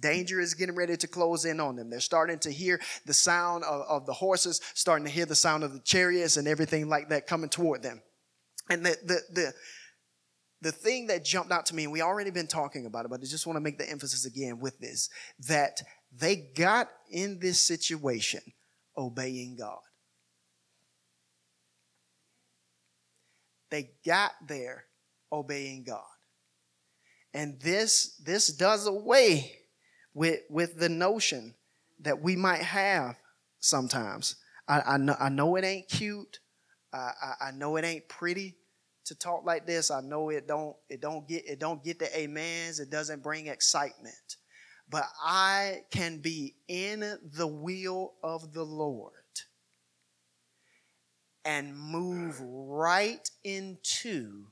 [0.00, 1.90] Danger is getting ready to close in on them.
[1.90, 5.64] They're starting to hear the sound of, of, the horses, starting to hear the sound
[5.64, 8.02] of the chariots and everything like that coming toward them.
[8.68, 9.52] And the, the, the,
[10.62, 13.20] the thing that jumped out to me, and we already been talking about it, but
[13.20, 15.08] I just want to make the emphasis again with this,
[15.48, 15.80] that
[16.16, 18.40] they got in this situation
[18.96, 19.78] obeying God.
[23.70, 24.84] They got there
[25.32, 26.02] obeying God.
[27.32, 29.59] And this, this does away
[30.14, 31.54] with, with the notion
[32.00, 33.16] that we might have
[33.58, 34.36] sometimes.
[34.66, 36.40] I, I, know, I know it ain't cute.
[36.92, 38.56] I, I, I know it ain't pretty
[39.06, 39.90] to talk like this.
[39.90, 42.78] I know it don't it don't get it don't get the amens.
[42.78, 44.36] It doesn't bring excitement.
[44.88, 49.12] But I can be in the will of the Lord
[51.44, 54.46] and move right into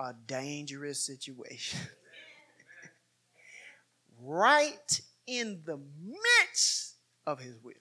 [0.00, 1.80] a dangerous situation.
[4.28, 7.74] right in the midst of his will.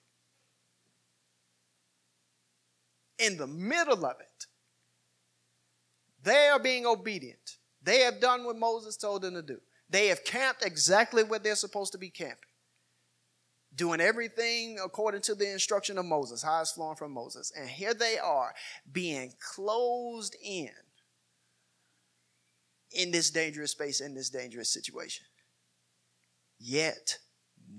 [3.19, 4.45] In the middle of it.
[6.23, 7.57] They are being obedient.
[7.81, 9.59] They have done what Moses told them to do.
[9.89, 12.47] They have camped exactly where they're supposed to be camping
[13.77, 17.53] doing everything according to the instruction of Moses, how it's flowing from Moses.
[17.55, 18.53] And here they are
[18.91, 20.71] being closed in
[22.91, 25.25] in this dangerous space, in this dangerous situation.
[26.59, 27.19] Yet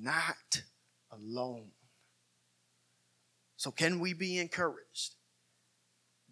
[0.01, 0.62] not
[1.11, 1.71] alone.
[3.57, 5.17] So, can we be encouraged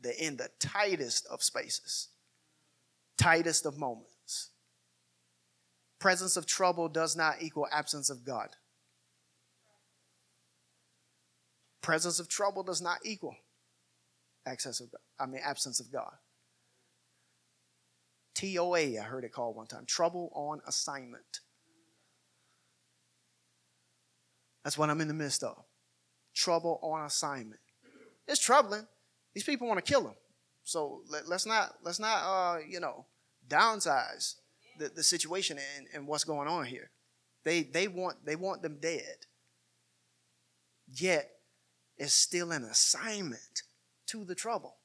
[0.03, 2.09] that in the tightest of spaces,
[3.19, 4.51] tightest of moments,
[5.99, 8.51] presence of trouble does not equal absence of God?
[11.83, 13.37] Presence of trouble does not equal
[14.47, 15.01] access of God.
[15.19, 16.13] I mean absence of God.
[18.35, 19.87] TOA, I heard it called one time.
[19.87, 21.41] Trouble on assignment.
[24.67, 25.63] That's what I'm in the midst of.
[26.35, 27.61] Trouble on assignment.
[28.27, 28.85] It's troubling.
[29.33, 30.17] These people want to kill him.
[30.65, 33.07] So let, us not let's not uh, you know
[33.47, 34.35] downsize
[34.77, 36.91] the, the situation and, and what's going on here.
[37.45, 39.27] They they want they want them dead.
[40.93, 41.31] Yet
[41.97, 43.63] it's still an assignment
[44.09, 44.79] to the trouble.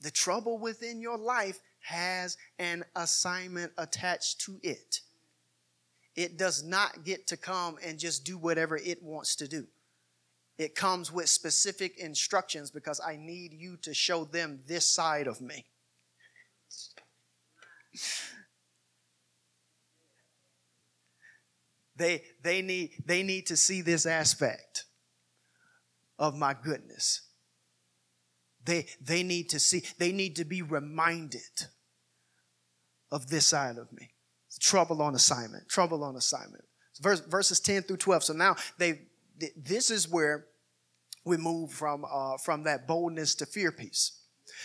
[0.00, 5.00] The trouble within your life has an assignment attached to it.
[6.16, 9.66] It does not get to come and just do whatever it wants to do.
[10.56, 15.40] It comes with specific instructions because I need you to show them this side of
[15.40, 15.66] me.
[21.96, 24.84] They, they, need, they need to see this aspect
[26.18, 27.22] of my goodness.
[28.64, 31.66] They, they need to see, they need to be reminded
[33.12, 34.13] of this side of me.
[34.60, 36.64] Trouble on assignment, trouble on assignment.
[37.00, 38.24] Verse, verses 10 through 12.
[38.24, 39.00] So now they,
[39.56, 40.46] this is where
[41.24, 44.20] we move from, uh, from that boldness to fear piece.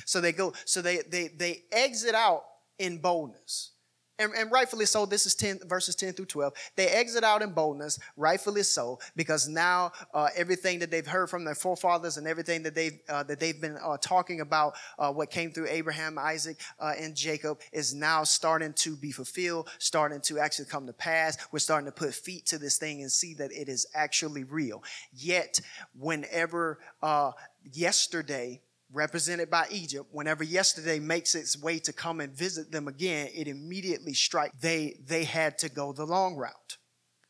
[0.06, 2.44] So they go, so they, they, they exit out
[2.78, 3.72] in boldness
[4.20, 5.06] and, and, rightfully so.
[5.06, 6.54] This is 10 verses 10 through 12.
[6.76, 11.46] They exit out in boldness, rightfully so, because now uh, everything that they've heard from
[11.46, 15.32] their forefathers and everything that they've uh, that they've been uh, talking about, uh, what
[15.32, 20.40] came through Abraham, Isaac, uh, and Jacob, is now starting to be fulfilled, starting to
[20.40, 21.38] actually come to pass.
[21.52, 24.84] We're starting to put feet to this thing and see that it is actually real.
[25.14, 25.62] Yet,
[25.98, 27.32] whenever uh,
[27.72, 33.30] yesterday represented by Egypt, whenever yesterday makes its way to come and visit them again,
[33.34, 34.56] it immediately strikes.
[34.60, 36.78] They, they had to go the long route.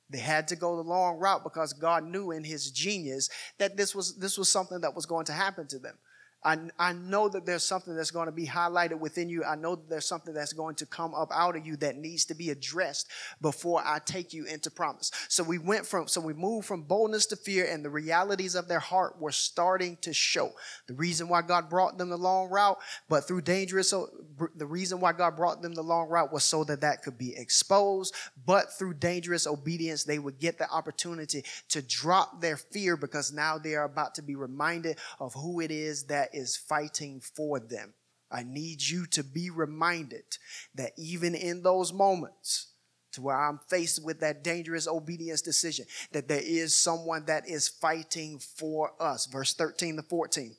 [0.10, 3.94] They had to go the long route because God knew in his genius that this
[3.94, 5.98] was, this was something that was going to happen to them.
[6.44, 9.44] I, I know that there's something that's going to be highlighted within you.
[9.44, 12.26] I know that there's something that's going to come up out of you that needs
[12.26, 13.08] to be addressed
[13.42, 15.12] before I take you into promise.
[15.28, 18.68] So we went from, so we moved from boldness to fear and the realities of
[18.68, 20.52] their heart were starting to show.
[20.88, 22.78] The reason why God brought them the long route,
[23.10, 26.44] but through dangerous, oh, so the reason why God brought them the long route was
[26.44, 31.44] so that that could be exposed, but through dangerous obedience, they would get the opportunity
[31.70, 35.72] to drop their fear because now they are about to be reminded of who it
[35.72, 37.94] is that is fighting for them.
[38.32, 40.38] I need you to be reminded
[40.76, 42.68] that even in those moments,
[43.14, 47.68] to where I'm faced with that dangerous obedience decision, that there is someone that is
[47.68, 49.26] fighting for us.
[49.26, 50.56] Verse 13 to 14,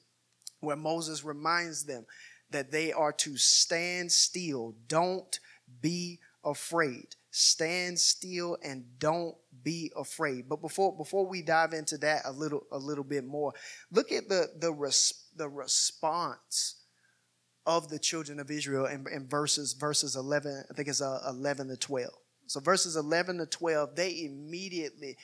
[0.60, 2.06] where Moses reminds them
[2.50, 4.74] that they are to stand still.
[4.88, 5.38] Don't
[5.80, 7.14] be afraid.
[7.30, 10.48] Stand still and don't be afraid.
[10.48, 13.52] But before before we dive into that a little a little bit more,
[13.90, 16.76] look at the the res, the response
[17.66, 21.68] of the children of Israel in, in verses verses 11 I think it's uh, 11
[21.68, 22.10] to 12.
[22.46, 25.16] So verses 11 to 12 they immediately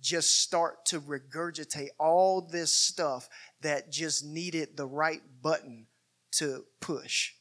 [0.00, 3.28] just start to regurgitate all this stuff
[3.62, 5.86] that just needed the right button
[6.32, 7.32] to push.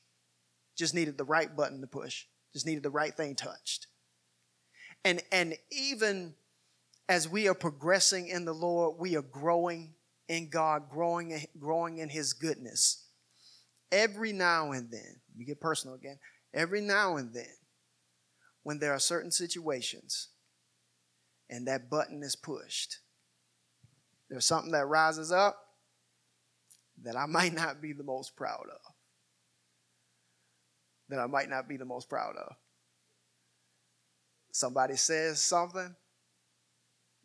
[0.77, 2.25] Just needed the right button to push.
[2.53, 3.87] Just needed the right thing touched.
[5.03, 6.35] And and even
[7.09, 9.93] as we are progressing in the Lord, we are growing
[10.27, 13.07] in God, growing, growing in His goodness.
[13.91, 16.17] Every now and then, we get personal again,
[16.53, 17.55] every now and then,
[18.63, 20.29] when there are certain situations
[21.49, 22.99] and that button is pushed,
[24.29, 25.59] there's something that rises up
[27.03, 28.93] that I might not be the most proud of.
[31.09, 32.55] That I might not be the most proud of.
[34.51, 35.95] Somebody says something,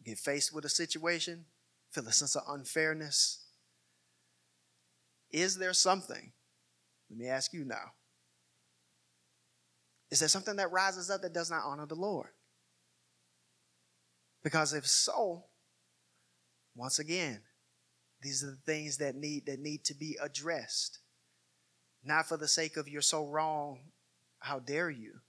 [0.08, 1.44] get faced with a situation,
[1.90, 3.44] feel a sense of unfairness.
[5.30, 6.32] Is there something?
[7.10, 7.92] Let me ask you now.
[10.10, 12.30] Is there something that rises up that does not honor the Lord?
[14.42, 15.44] Because if so,
[16.74, 17.42] once again,
[18.22, 21.00] these are the things that need that need to be addressed.
[22.02, 23.90] Not for the sake of you're so wrong,
[24.38, 25.20] how dare you?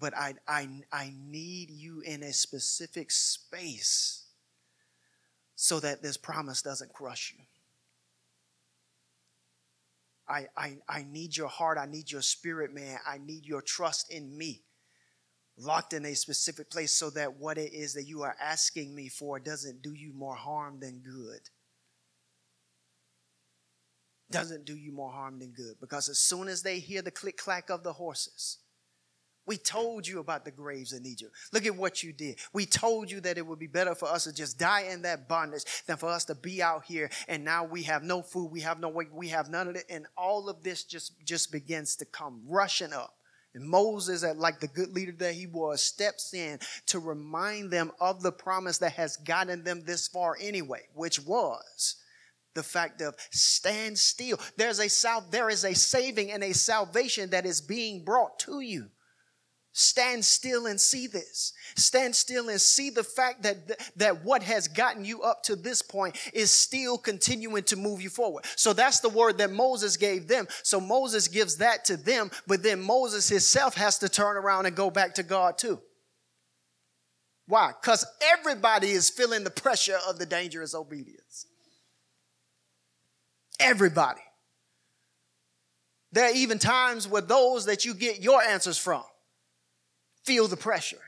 [0.00, 4.24] But I I I need you in a specific space
[5.54, 7.44] so that this promise doesn't crush you.
[10.28, 11.78] I, I, I need your heart.
[11.78, 12.98] I need your spirit, man.
[13.06, 14.62] I need your trust in me
[15.58, 19.08] locked in a specific place so that what it is that you are asking me
[19.08, 21.40] for doesn't do you more harm than good.
[24.30, 25.80] Doesn't do you more harm than good.
[25.80, 28.58] Because as soon as they hear the click clack of the horses,
[29.48, 31.32] we told you about the graves in Egypt.
[31.52, 32.38] Look at what you did.
[32.52, 35.28] We told you that it would be better for us to just die in that
[35.28, 38.60] bondage than for us to be out here and now we have no food, we
[38.60, 41.96] have no way, we have none of it, and all of this just just begins
[41.96, 43.14] to come rushing up.
[43.54, 48.22] And Moses, like the good leader that he was, steps in to remind them of
[48.22, 51.96] the promise that has gotten them this far anyway, which was
[52.54, 54.38] the fact of stand still.
[54.56, 58.60] There's a sal- there is a saving and a salvation that is being brought to
[58.60, 58.90] you.
[59.80, 61.52] Stand still and see this.
[61.76, 65.82] Stand still and see the fact that, that what has gotten you up to this
[65.82, 68.44] point is still continuing to move you forward.
[68.56, 70.48] So that's the word that Moses gave them.
[70.64, 74.74] So Moses gives that to them, but then Moses himself has to turn around and
[74.74, 75.80] go back to God too.
[77.46, 77.70] Why?
[77.80, 81.46] Because everybody is feeling the pressure of the dangerous obedience.
[83.60, 84.22] Everybody.
[86.10, 89.04] There are even times where those that you get your answers from
[90.28, 91.00] feel the pressure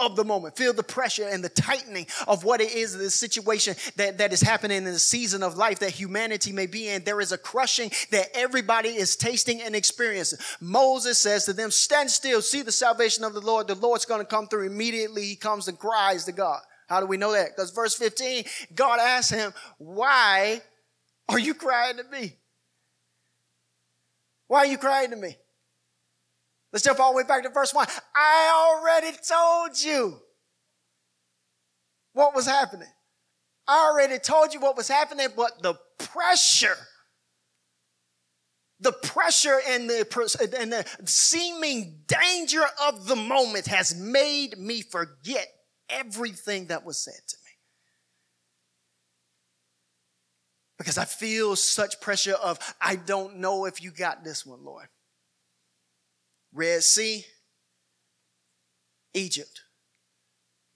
[0.00, 0.56] of the moment.
[0.56, 4.40] Feel the pressure and the tightening of what it is, the situation that, that is
[4.40, 7.04] happening in the season of life that humanity may be in.
[7.04, 10.40] There is a crushing that everybody is tasting and experiencing.
[10.60, 13.68] Moses says to them, Stand still, see the salvation of the Lord.
[13.68, 14.66] The Lord's going to come through.
[14.66, 16.60] Immediately he comes and cries to God.
[16.88, 17.50] How do we know that?
[17.54, 20.60] Because verse 15, God asks him, Why
[21.28, 22.32] are you crying to me?
[24.48, 25.36] Why are you crying to me?
[26.74, 27.86] Let's jump all the way back to verse 1.
[28.16, 30.18] I already told you
[32.14, 32.88] what was happening.
[33.68, 36.76] I already told you what was happening, but the pressure,
[38.80, 45.46] the pressure and the, and the seeming danger of the moment has made me forget
[45.88, 47.52] everything that was said to me.
[50.76, 54.88] Because I feel such pressure of, I don't know if you got this one, Lord.
[56.54, 57.26] Red Sea,
[59.12, 59.62] Egypt.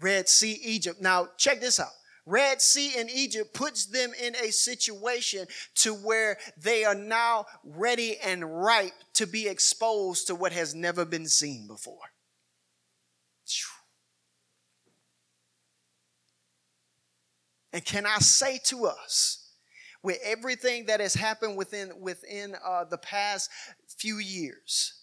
[0.01, 1.01] Red Sea, Egypt.
[1.01, 1.89] Now, check this out.
[2.27, 8.19] Red Sea in Egypt puts them in a situation to where they are now ready
[8.19, 12.13] and ripe to be exposed to what has never been seen before.
[17.73, 19.45] And can I say to us,
[20.03, 23.51] with everything that has happened within within uh, the past
[23.99, 24.98] few years,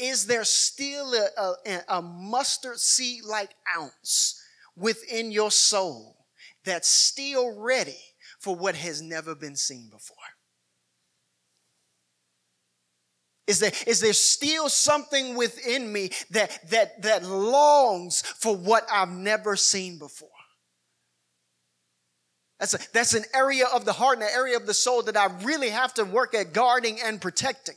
[0.00, 4.42] is there still a, a, a mustard seed like ounce
[4.76, 6.16] within your soul
[6.64, 7.98] that's still ready
[8.38, 10.16] for what has never been seen before?
[13.46, 19.10] Is there, is there still something within me that, that, that longs for what I've
[19.10, 20.28] never seen before?
[22.60, 25.16] That's, a, that's an area of the heart and an area of the soul that
[25.16, 27.74] I really have to work at guarding and protecting.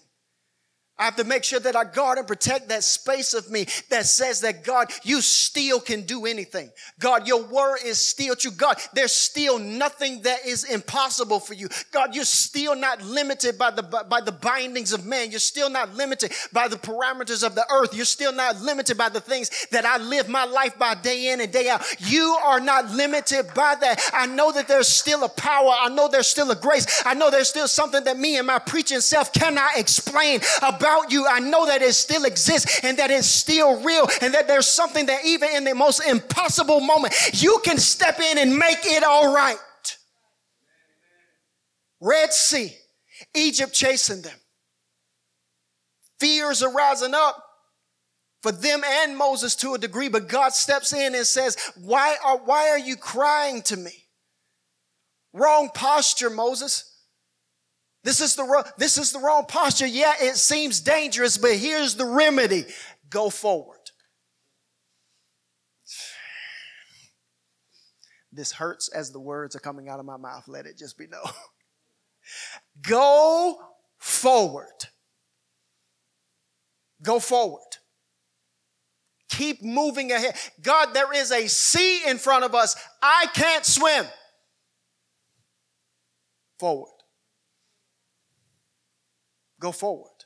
[0.99, 4.05] I have to make sure that I guard and protect that space of me that
[4.05, 6.69] says that God, you still can do anything.
[6.99, 8.51] God, your word is still true.
[8.51, 11.67] God, there's still nothing that is impossible for you.
[11.91, 15.31] God, you're still not limited by the, by the bindings of man.
[15.31, 17.95] You're still not limited by the parameters of the earth.
[17.95, 21.41] You're still not limited by the things that I live my life by day in
[21.41, 21.83] and day out.
[22.01, 23.99] You are not limited by that.
[24.13, 25.73] I know that there's still a power.
[25.75, 27.01] I know there's still a grace.
[27.03, 31.13] I know there's still something that me and my preaching self cannot explain about about
[31.13, 34.67] you, I know that it still exists and that it's still real and that there's
[34.67, 39.01] something that even in the most impossible moment, you can step in and make it
[39.01, 39.57] all right.
[42.01, 42.75] Red Sea,
[43.33, 44.35] Egypt chasing them.
[46.19, 47.41] Fears are rising up
[48.41, 52.39] for them and Moses to a degree, but God steps in and says, why are,
[52.39, 54.09] why are you crying to me?
[55.31, 56.92] Wrong posture, Moses.
[58.03, 59.87] This is the this is the wrong posture.
[59.87, 62.65] Yeah, it seems dangerous, but here's the remedy.
[63.09, 63.79] Go forward.
[68.31, 70.47] This hurts as the words are coming out of my mouth.
[70.47, 71.21] Let it just be known.
[72.81, 73.57] Go
[73.99, 74.87] forward.
[77.03, 77.77] Go forward.
[79.29, 80.35] keep moving ahead.
[80.61, 82.75] God, there is a sea in front of us.
[83.01, 84.05] I can't swim.
[86.59, 86.92] Forward.
[89.63, 90.25] Go forward.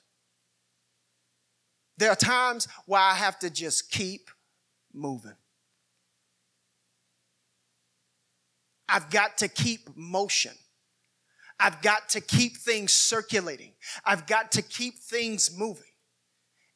[1.99, 4.31] There are times where I have to just keep
[4.91, 5.35] moving.
[8.89, 10.53] I've got to keep motion.
[11.59, 13.73] I've got to keep things circulating.
[14.03, 15.83] I've got to keep things moving.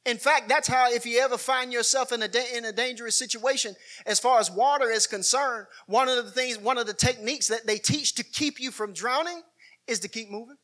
[0.06, 3.18] In fact, that's how, if you ever find yourself in a, da- in a dangerous
[3.18, 7.48] situation, as far as water is concerned, one of the things, one of the techniques
[7.48, 9.42] that they teach to keep you from drowning
[9.88, 10.58] is to keep moving.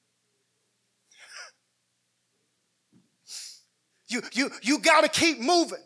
[4.07, 5.79] You, you, you got to keep moving.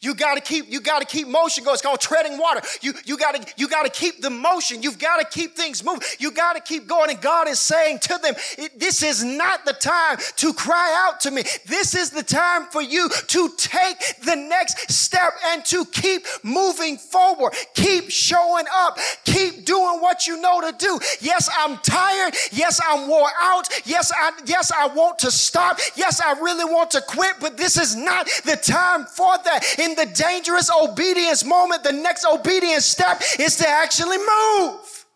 [0.00, 1.74] You gotta keep, you gotta keep motion going.
[1.74, 2.60] It's called treading water.
[2.82, 4.82] You, you gotta, you gotta keep the motion.
[4.82, 6.02] You've gotta keep things moving.
[6.20, 7.10] You gotta keep going.
[7.10, 8.34] And God is saying to them,
[8.76, 11.42] this is not the time to cry out to me.
[11.66, 16.96] This is the time for you to take the next step and to keep moving
[16.96, 17.54] forward.
[17.74, 18.98] Keep showing up.
[19.24, 21.00] Keep doing what you know to do.
[21.20, 22.34] Yes, I'm tired.
[22.52, 23.68] Yes, I'm wore out.
[23.84, 25.80] Yes, I, yes, I want to stop.
[25.96, 29.64] Yes, I really want to quit, but this is not the time for that.
[29.88, 35.06] In the dangerous obedience moment, the next obedience step is to actually move.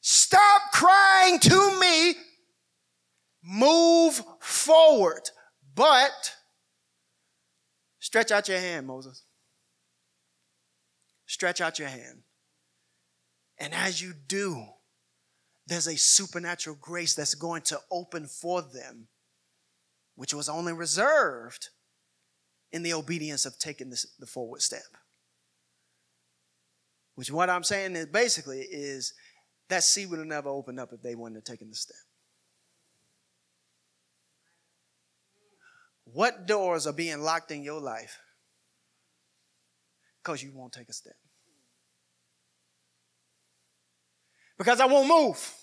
[0.00, 2.14] Stop crying to me.
[3.42, 5.22] Move forward.
[5.74, 6.34] But
[7.98, 9.24] stretch out your hand, Moses.
[11.26, 12.22] Stretch out your hand.
[13.58, 14.64] And as you do,
[15.66, 19.08] there's a supernatural grace that's going to open for them,
[20.14, 21.68] which was only reserved
[22.72, 24.82] in the obedience of taking this, the forward step.
[27.14, 29.12] Which what I'm saying is basically is
[29.68, 31.96] that sea would have never opened up if they wouldn't have taken the step.
[36.04, 38.18] What doors are being locked in your life
[40.22, 41.16] because you won't take a step?
[44.56, 45.54] Because I won't move.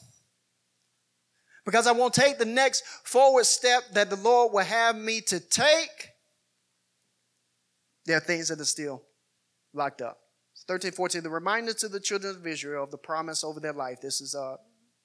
[1.65, 5.39] Because I won't take the next forward step that the Lord will have me to
[5.39, 6.14] take
[8.05, 9.03] there are things that are still
[9.73, 10.19] locked up.
[10.67, 13.99] 13, 14, the reminder to the children of Israel of the promise over their life.
[14.01, 14.55] This is uh,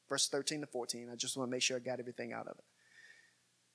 [0.08, 1.08] verse 13 to 14.
[1.12, 2.64] I just want to make sure I got everything out of it.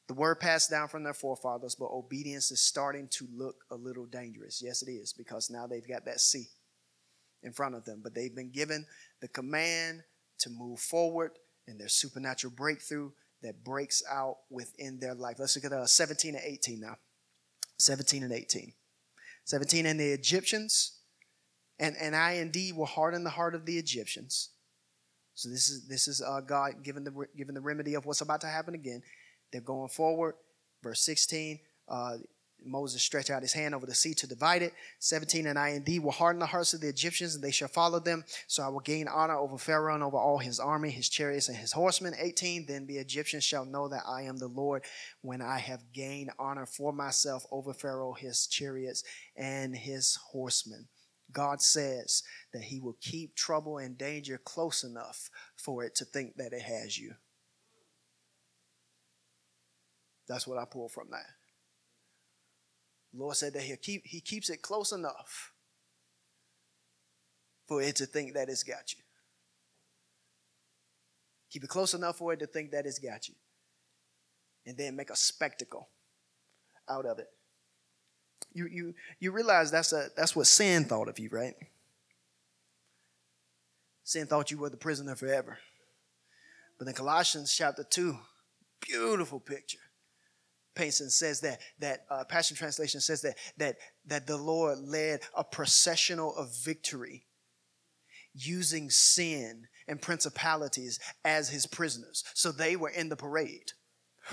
[0.07, 4.05] The word passed down from their forefathers, but obedience is starting to look a little
[4.05, 4.61] dangerous.
[4.63, 6.47] Yes, it is, because now they've got that sea
[7.41, 8.01] in front of them.
[8.03, 8.85] But they've been given
[9.19, 10.03] the command
[10.39, 11.31] to move forward
[11.67, 13.11] in their supernatural breakthrough
[13.41, 15.37] that breaks out within their life.
[15.39, 16.97] Let's look at uh, 17 and 18 now.
[17.79, 18.73] 17 and 18.
[19.45, 20.95] 17, and the Egyptians
[21.79, 24.51] and, and I indeed will harden the heart of the Egyptians.
[25.33, 28.41] So this is this is uh, God giving the giving the remedy of what's about
[28.41, 29.01] to happen again.
[29.51, 30.35] They're going forward.
[30.81, 32.17] Verse 16, uh,
[32.65, 34.73] Moses stretched out his hand over the sea to divide it.
[34.99, 37.99] 17, and I indeed will harden the hearts of the Egyptians, and they shall follow
[37.99, 38.23] them.
[38.47, 41.57] So I will gain honor over Pharaoh and over all his army, his chariots, and
[41.57, 42.13] his horsemen.
[42.19, 44.83] 18, then the Egyptians shall know that I am the Lord
[45.21, 49.03] when I have gained honor for myself over Pharaoh, his chariots,
[49.35, 50.87] and his horsemen.
[51.31, 56.35] God says that he will keep trouble and danger close enough for it to think
[56.37, 57.13] that it has you.
[60.27, 61.25] That's what I pull from that.
[63.17, 65.53] Lord said that he keep, he keeps it close enough
[67.67, 68.99] for it to think that it's got you.
[71.49, 73.35] Keep it close enough for it to think that it's got you.
[74.65, 75.87] And then make a spectacle
[76.89, 77.29] out of it.
[78.53, 81.55] You, you, you realize that's, a, that's what sin thought of you, right?
[84.03, 85.57] Sin thought you were the prisoner forever.
[86.77, 88.17] But in Colossians chapter 2,
[88.81, 89.79] beautiful picture
[90.79, 95.43] and says that that uh, Passion Translation says that that that the Lord led a
[95.43, 97.25] processional of victory
[98.33, 102.23] using sin and principalities as his prisoners.
[102.33, 103.71] So they were in the parade.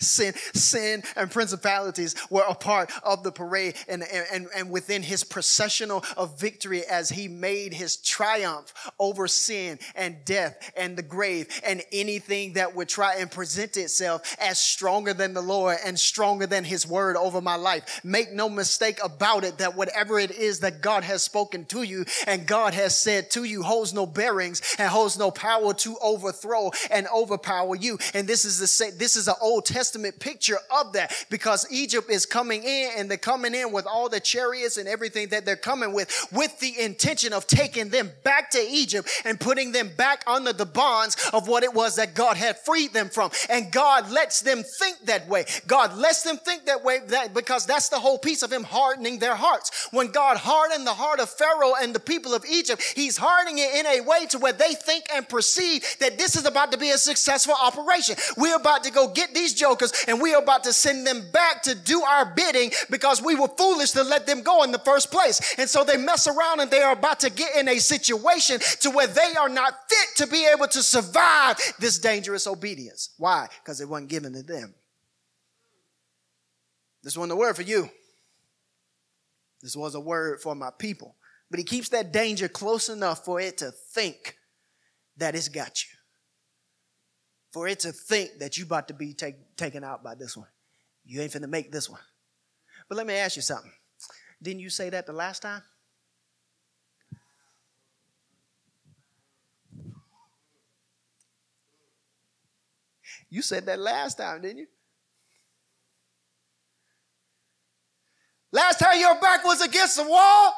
[0.00, 5.24] Sin, sin and principalities were a part of the parade and, and, and within his
[5.24, 11.48] processional of victory as he made his triumph over sin and death and the grave
[11.66, 16.46] and anything that would try and present itself as stronger than the Lord and stronger
[16.46, 18.00] than his word over my life.
[18.02, 22.06] Make no mistake about it that whatever it is that God has spoken to you
[22.26, 26.70] and God has said to you holds no bearings and holds no power to overthrow
[26.90, 27.98] and overpower you.
[28.14, 31.66] And this is the same, this is an Old Testament Testament picture of that because
[31.68, 35.44] Egypt is coming in and they're coming in with all the chariots and everything that
[35.44, 39.90] they're coming with, with the intention of taking them back to Egypt and putting them
[39.96, 43.32] back under the bonds of what it was that God had freed them from.
[43.48, 45.44] And God lets them think that way.
[45.66, 49.18] God lets them think that way that because that's the whole piece of Him hardening
[49.18, 49.88] their hearts.
[49.90, 53.74] When God hardened the heart of Pharaoh and the people of Egypt, He's hardening it
[53.74, 56.90] in a way to where they think and perceive that this is about to be
[56.90, 58.14] a successful operation.
[58.36, 61.62] We're about to go get these jokers and we are about to send them back
[61.62, 65.10] to do our bidding because we were foolish to let them go in the first
[65.10, 65.54] place.
[65.58, 68.90] And so they mess around and they are about to get in a situation to
[68.90, 73.14] where they are not fit to be able to survive this dangerous obedience.
[73.18, 73.48] Why?
[73.62, 74.74] Because it wasn't given to them.
[77.02, 77.88] This wasn't a word for you.
[79.62, 81.16] This was a word for my people.
[81.50, 84.36] But he keeps that danger close enough for it to think
[85.16, 85.90] that it's got you.
[87.52, 90.48] For it to think that you're about to be take, taken out by this one.
[91.04, 92.00] You ain't finna make this one.
[92.88, 93.70] But let me ask you something.
[94.42, 95.62] Didn't you say that the last time?
[103.28, 104.66] You said that last time, didn't you?
[108.50, 110.52] Last time your back was against the wall.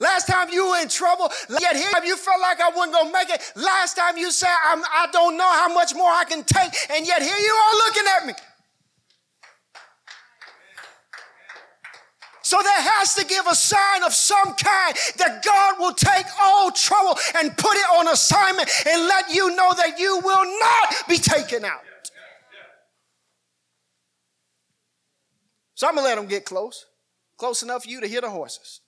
[0.00, 1.28] Last time you were in trouble,
[1.60, 3.52] yet here you felt like I wasn't gonna make it.
[3.56, 7.04] Last time you said, I'm, I don't know how much more I can take, and
[7.06, 8.32] yet here you are looking at me.
[12.42, 16.70] So there has to give a sign of some kind that God will take all
[16.70, 21.18] trouble and put it on assignment and let you know that you will not be
[21.18, 21.82] taken out.
[25.74, 26.86] So I'm gonna let them get close,
[27.36, 28.80] close enough for you to hear the horses.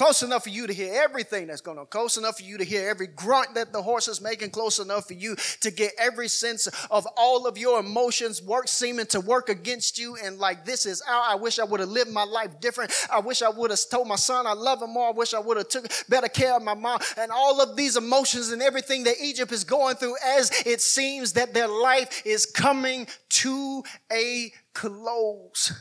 [0.00, 1.84] Close enough for you to hear everything that's going on.
[1.84, 4.48] Close enough for you to hear every grunt that the horse is making.
[4.48, 9.04] Close enough for you to get every sense of all of your emotions work seeming
[9.04, 10.16] to work against you.
[10.16, 11.24] And like this is out.
[11.28, 12.92] I wish I would have lived my life different.
[13.12, 15.08] I wish I would have told my son I love him more.
[15.08, 17.00] I wish I would have took better care of my mom.
[17.18, 21.34] And all of these emotions and everything that Egypt is going through as it seems
[21.34, 25.78] that their life is coming to a close.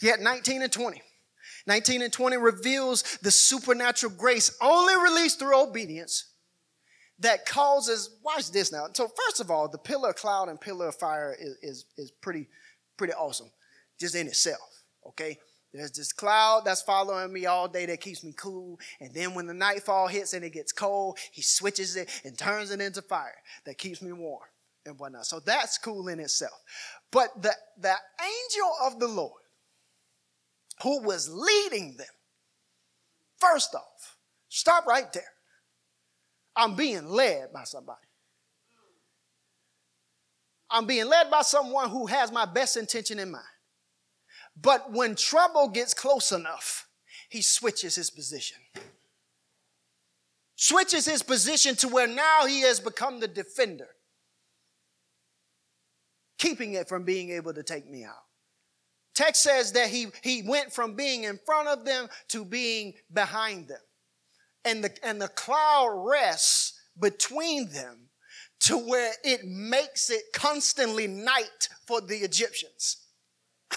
[0.00, 1.02] Yet 19 and 20
[1.66, 6.26] 19 and 20 reveals the supernatural grace only released through obedience
[7.20, 8.86] that causes, watch this now.
[8.94, 12.10] So, first of all, the pillar of cloud and pillar of fire is, is, is
[12.10, 12.48] pretty,
[12.96, 13.50] pretty awesome,
[13.98, 15.38] just in itself, okay?
[15.72, 18.80] There's this cloud that's following me all day that keeps me cool.
[19.00, 22.72] And then when the nightfall hits and it gets cold, he switches it and turns
[22.72, 24.42] it into fire that keeps me warm
[24.84, 25.26] and whatnot.
[25.26, 26.58] So that's cool in itself.
[27.12, 29.40] But the, the angel of the Lord
[30.82, 32.06] who was leading them.
[33.38, 34.16] First off,
[34.48, 35.22] stop right there.
[36.56, 37.98] I'm being led by somebody.
[40.70, 43.44] I'm being led by someone who has my best intention in mind.
[44.60, 46.86] But when trouble gets close enough,
[47.28, 48.58] he switches his position.
[50.54, 53.88] Switches his position to where now he has become the defender,
[56.38, 58.24] keeping it from being able to take me out.
[59.20, 63.68] Text says that he, he went from being in front of them to being behind
[63.68, 63.82] them.
[64.64, 68.08] And the, and the cloud rests between them
[68.60, 73.04] to where it makes it constantly night for the Egyptians,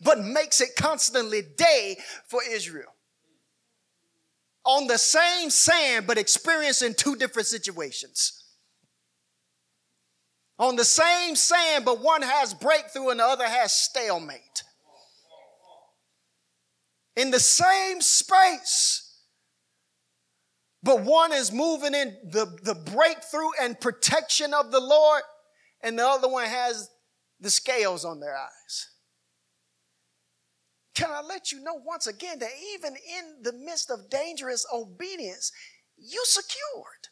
[0.00, 1.96] but makes it constantly day
[2.28, 2.94] for Israel.
[4.64, 8.43] On the same sand, but experiencing two different situations
[10.58, 14.62] on the same sand, but one has breakthrough and the other has stalemate.
[17.16, 19.18] In the same space,
[20.82, 25.22] but one is moving in the, the breakthrough and protection of the Lord,
[25.82, 26.90] and the other one has
[27.40, 28.88] the scales on their eyes.
[30.94, 35.50] Can I let you know once again that even in the midst of dangerous obedience,
[35.96, 37.03] you secured.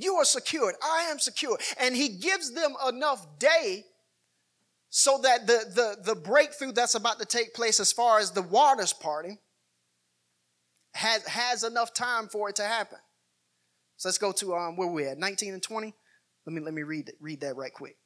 [0.00, 0.74] You are secured.
[0.82, 1.58] I am secure.
[1.78, 3.84] And he gives them enough day
[4.88, 8.42] so that the, the, the breakthrough that's about to take place as far as the
[8.42, 9.38] waters parting
[10.94, 12.98] has, has enough time for it to happen.
[13.96, 15.94] So let's go to um, where we're at, 19 and 20.
[16.46, 17.96] Let me let me read read that right quick.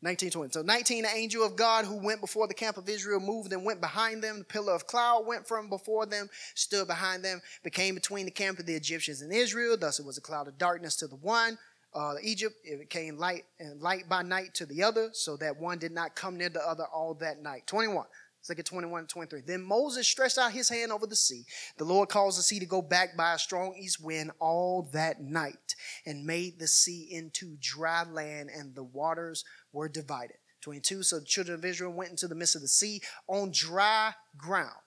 [0.00, 0.52] 1920.
[0.52, 3.64] So 19, the angel of God who went before the camp of Israel moved and
[3.64, 4.38] went behind them.
[4.38, 8.60] The pillar of cloud went from before them, stood behind them, became between the camp
[8.60, 9.76] of the Egyptians and Israel.
[9.76, 11.58] Thus it was a cloud of darkness to the one.
[11.94, 15.78] Uh, Egypt, it became light and light by night to the other, so that one
[15.78, 17.66] did not come near the other all that night.
[17.66, 18.04] 21.
[18.48, 19.42] Let's look at 21 and 23.
[19.46, 21.44] Then Moses stretched out his hand over the sea.
[21.76, 25.20] The Lord caused the sea to go back by a strong east wind all that
[25.20, 25.74] night
[26.06, 30.36] and made the sea into dry land, and the waters were divided.
[30.62, 31.02] 22.
[31.02, 34.80] So the children of Israel went into the midst of the sea on dry ground.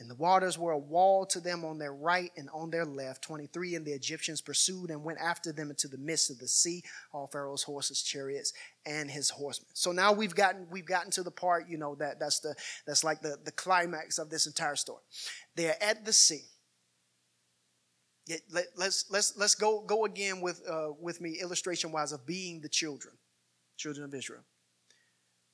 [0.00, 3.22] And the waters were a wall to them on their right and on their left.
[3.22, 3.74] 23.
[3.74, 6.82] And the Egyptians pursued and went after them into the midst of the sea,
[7.12, 8.54] all Pharaoh's horses, chariots,
[8.86, 9.68] and his horsemen.
[9.74, 12.54] So now we've gotten we've gotten to the part, you know, that that's the
[12.86, 15.02] that's like the, the climax of this entire story.
[15.54, 16.44] They're at the sea.
[18.50, 22.24] let, us let's, let's let's go go again with uh, with me illustration wise of
[22.24, 23.12] being the children,
[23.76, 24.44] children of Israel.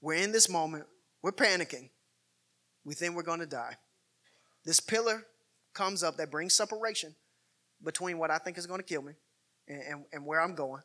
[0.00, 0.86] We're in this moment,
[1.20, 1.90] we're panicking.
[2.84, 3.78] We think we're going to die
[4.66, 5.24] this pillar
[5.72, 7.14] comes up that brings separation
[7.82, 9.12] between what I think is going to kill me
[9.68, 10.82] and, and, and where I'm going,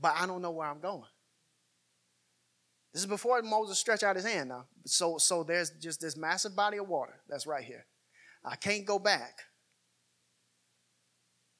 [0.00, 1.04] but I don't know where I'm going.
[2.92, 4.64] This is before Moses stretched out his hand now.
[4.86, 7.84] So, so there's just this massive body of water that's right here.
[8.44, 9.38] I can't go back.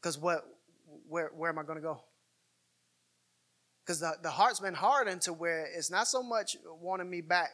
[0.01, 0.45] Because what
[1.07, 2.01] where where am I going to go?
[3.85, 7.51] Because the, the heart's been hardened to where it's not so much wanting me back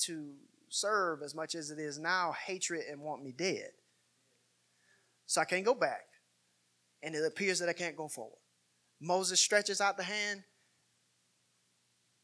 [0.00, 0.34] to
[0.68, 3.70] serve as much as it is now hatred and want me dead.
[5.26, 6.06] So I can't go back.
[7.02, 8.38] And it appears that I can't go forward.
[9.00, 10.42] Moses stretches out the hand.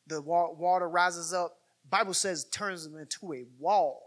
[0.07, 1.57] The water rises up.
[1.89, 4.03] Bible says turns them into a wall.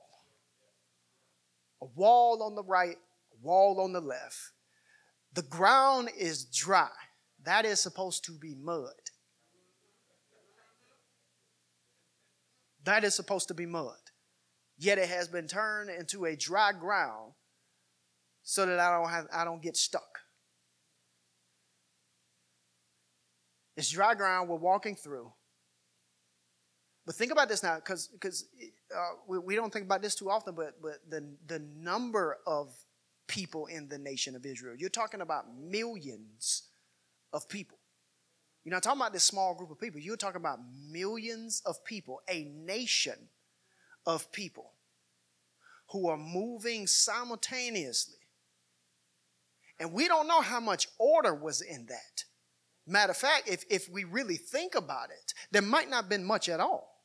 [1.82, 4.52] A wall on the right, a wall on the left.
[5.34, 6.90] The ground is dry.
[7.44, 8.94] That is supposed to be mud.
[12.86, 13.96] That is supposed to be mud
[14.78, 17.34] yet it has been turned into a dry ground
[18.44, 20.20] so that I don't have I don't get stuck.
[23.78, 25.32] It's dry ground we're walking through.
[27.06, 28.46] But think about this now, because because
[28.96, 32.74] uh, we, we don't think about this too often, but but the the number of
[33.28, 36.64] people in the nation of Israel, you're talking about millions
[37.34, 37.78] of people.
[38.64, 40.00] You're not talking about this small group of people.
[40.00, 40.60] You're talking about
[40.90, 43.30] millions of people, a nation
[44.06, 44.72] of people
[45.92, 48.18] who are moving simultaneously.
[49.80, 52.24] And we don't know how much order was in that.
[52.88, 56.24] Matter of fact, if, if we really think about it, there might not have been
[56.24, 57.04] much at all.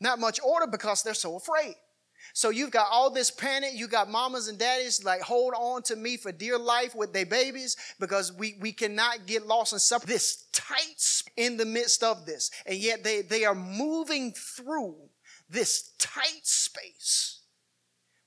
[0.00, 1.74] Not much order because they're so afraid.
[2.34, 3.70] So you've got all this panic.
[3.74, 7.26] You got mamas and daddies like hold on to me for dear life with their
[7.26, 12.26] babies because we, we cannot get lost in suffer this tight in the midst of
[12.26, 12.50] this.
[12.66, 14.96] And yet they, they are moving through
[15.48, 17.40] this tight space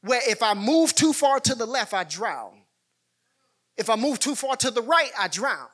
[0.02, 2.64] where if I move too far to the left, I drown.
[3.78, 5.68] If I move too far to the right, I drown.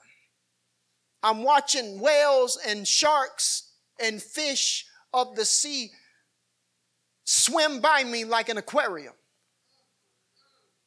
[1.24, 5.90] I'm watching whales and sharks and fish of the sea
[7.28, 9.14] swim by me like an aquarium.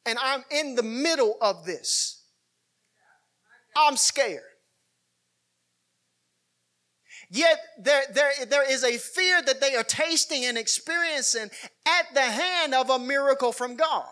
[0.07, 2.23] And I'm in the middle of this.
[3.77, 4.41] I'm scared.
[7.29, 11.51] Yet there, there, there is a fear that they are tasting and experiencing
[11.85, 14.09] at the hand of a miracle from God.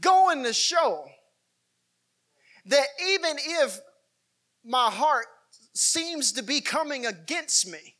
[0.00, 1.04] Going to show
[2.66, 3.78] that even if
[4.64, 5.26] my heart
[5.72, 7.93] seems to be coming against me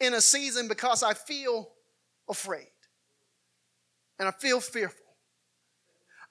[0.00, 1.70] in a season because I feel
[2.28, 2.68] afraid
[4.18, 5.04] and I feel fearful,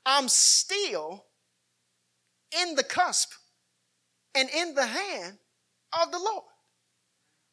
[0.05, 1.25] I'm still
[2.63, 3.31] in the cusp
[4.35, 5.37] and in the hand
[6.01, 6.43] of the Lord.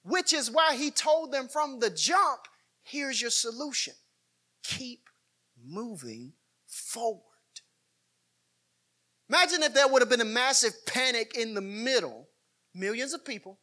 [0.05, 2.41] Which is why he told them from the jump
[2.83, 3.95] here's your solution
[4.65, 5.09] keep
[5.65, 6.33] moving
[6.67, 7.21] forward.
[9.29, 12.29] Imagine if there would have been a massive panic in the middle,
[12.75, 13.59] millions of people,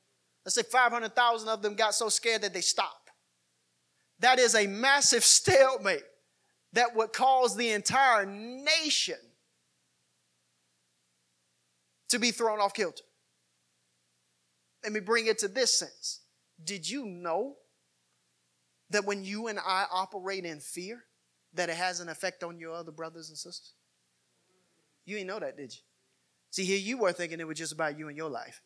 [0.46, 3.12] let's say 500,000 of them got so scared that they stopped.
[4.20, 6.04] That is a massive stalemate
[6.74, 9.18] that would cause the entire nation
[12.10, 13.04] to be thrown off kilter.
[14.84, 16.22] Let me bring it to this sense.
[16.64, 17.56] Did you know
[18.90, 21.04] that when you and I operate in fear,
[21.54, 23.74] that it has an effect on your other brothers and sisters?
[25.06, 25.82] You didn't know that, did you?
[26.52, 28.62] See, here you were thinking it was just about you and your life.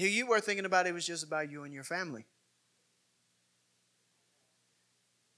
[0.00, 2.24] Here you were thinking about it was just about you and your family.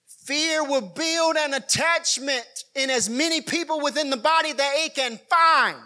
[0.07, 2.47] Fear will build an attachment
[2.77, 5.83] in as many people within the body that it can find.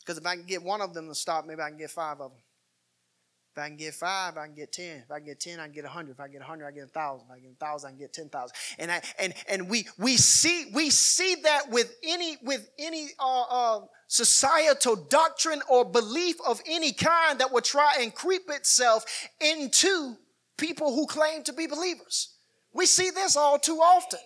[0.00, 2.20] Because if I can get one of them to stop, maybe I can get five
[2.20, 2.40] of them.
[3.56, 4.98] If I can get five, I can get ten.
[4.98, 6.12] If I can get ten, I can get a hundred.
[6.12, 7.26] If I get a hundred, I get a thousand.
[7.30, 8.54] If I get a thousand, I can get ten thousand.
[8.78, 13.44] And I and and we we see we see that with any with any uh,
[13.48, 19.06] uh, societal doctrine or belief of any kind that will try and creep itself
[19.40, 20.16] into
[20.58, 22.34] people who claim to be believers.
[22.74, 24.20] We see this all too often.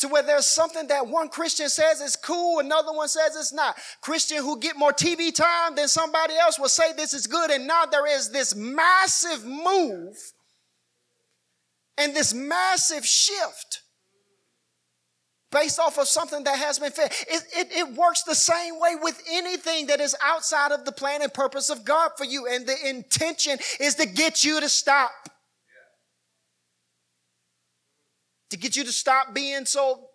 [0.00, 3.76] To where there's something that one Christian says is cool, another one says it's not.
[4.00, 7.66] Christian who get more TV time than somebody else will say this is good, and
[7.66, 10.16] now there is this massive move
[11.98, 13.82] and this massive shift
[15.50, 17.12] based off of something that has been fed.
[17.28, 21.22] It, it, it, works the same way with anything that is outside of the plan
[21.22, 22.46] and purpose of God for you.
[22.46, 25.29] And the intention is to get you to stop.
[28.50, 30.10] To get you to stop being so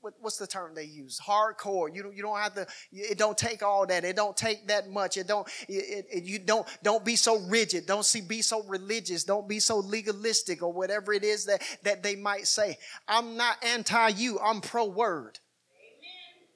[0.00, 1.20] what's the term they use?
[1.24, 1.94] Hardcore.
[1.94, 4.04] You don't, you don't have to, it don't take all that.
[4.04, 5.16] It don't take that much.
[5.16, 7.86] It don't, it, it, you don't, don't be so rigid.
[7.86, 9.24] Don't see, be so religious.
[9.24, 12.78] Don't be so legalistic or whatever it is that, that they might say.
[13.06, 14.38] I'm not anti you.
[14.38, 15.38] I'm pro word.
[15.80, 16.48] Amen.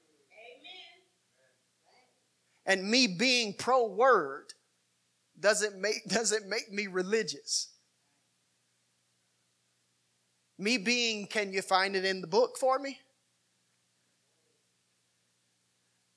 [2.67, 2.81] Amen.
[2.81, 4.53] and me being pro word
[5.39, 7.72] doesn't make, doesn't make me religious.
[10.63, 13.01] Me being, can you find it in the book for me?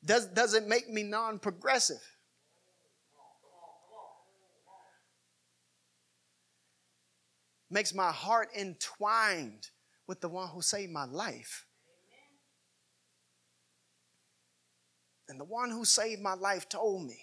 [0.06, 2.04] does, doesn't make me non progressive.
[7.72, 9.72] Makes my heart entwined
[10.08, 11.66] with the one who saved my life.
[15.28, 17.18] And the one who saved my life told me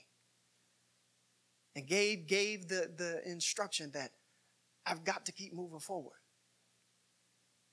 [1.76, 4.10] and gave, gave the, the instruction that
[4.84, 6.21] I've got to keep moving forward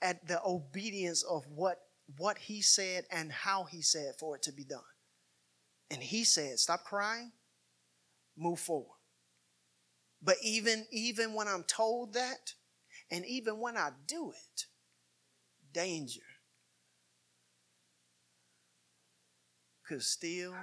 [0.02, 1.80] at the obedience of what,
[2.18, 4.80] what he said and how he said for it to be done.
[5.92, 7.32] And he said, Stop crying,
[8.38, 8.98] move forward.
[10.22, 12.54] But even, even when I'm told that,
[13.10, 14.66] and even when I do it,
[15.74, 16.22] danger
[19.88, 20.54] could still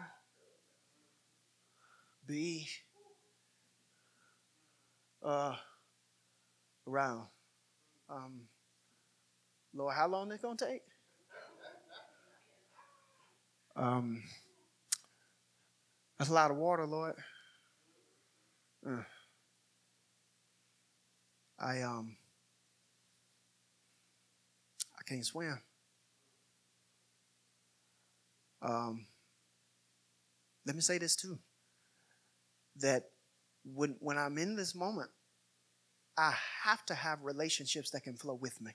[2.26, 2.68] be
[5.22, 5.56] uh,
[6.86, 7.26] around.
[8.08, 8.42] Um,
[9.76, 10.82] Lord, how long is it going to take?
[13.76, 14.22] Um,
[16.18, 17.14] that's a lot of water, Lord.
[18.88, 19.02] Uh,
[21.58, 22.16] I um
[24.98, 25.60] I can't swim.
[28.62, 29.06] Um,
[30.64, 31.38] let me say this too.
[32.76, 33.04] That
[33.64, 35.10] when when I'm in this moment,
[36.16, 38.72] I have to have relationships that can flow with me.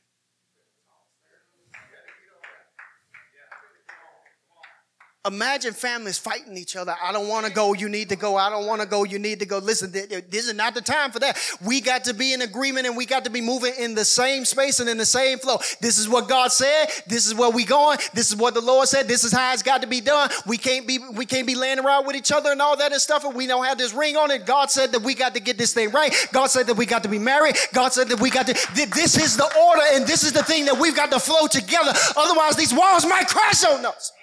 [5.24, 6.96] Imagine families fighting each other.
[7.00, 7.74] I don't want to go.
[7.74, 8.38] You need to go.
[8.38, 9.04] I don't want to go.
[9.04, 9.60] You need to go.
[9.60, 11.38] Listen, this is not the time for that.
[11.64, 14.46] We got to be in agreement and we got to be moving in the same
[14.46, 15.58] space and in the same flow.
[15.80, 16.88] This is what God said.
[17.06, 18.00] This is where we going.
[18.16, 19.08] This is what the Lord said.
[19.08, 20.32] This is how it's got to be done.
[20.48, 23.00] We can't be, we can't be laying around with each other and all that and
[23.00, 23.24] stuff.
[23.24, 24.48] And we don't have this ring on it.
[24.48, 26.16] God said that we got to get this thing right.
[26.32, 27.58] God said that we got to be married.
[27.74, 30.66] God said that we got to, this is the order and this is the thing
[30.66, 31.94] that we've got to flow together.
[32.18, 34.14] Otherwise, these walls might crash on us.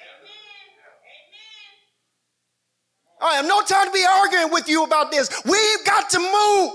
[3.21, 5.31] I have no time to be arguing with you about this.
[5.45, 6.73] We've got to move.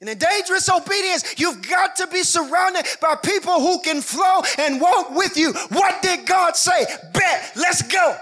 [0.00, 4.80] And in dangerous obedience, you've got to be surrounded by people who can flow and
[4.80, 5.52] walk with you.
[5.52, 6.86] What did God say?
[7.12, 8.16] Bet, let's go.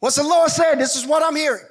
[0.00, 0.78] What's the Lord saying?
[0.78, 1.62] This is what I'm hearing.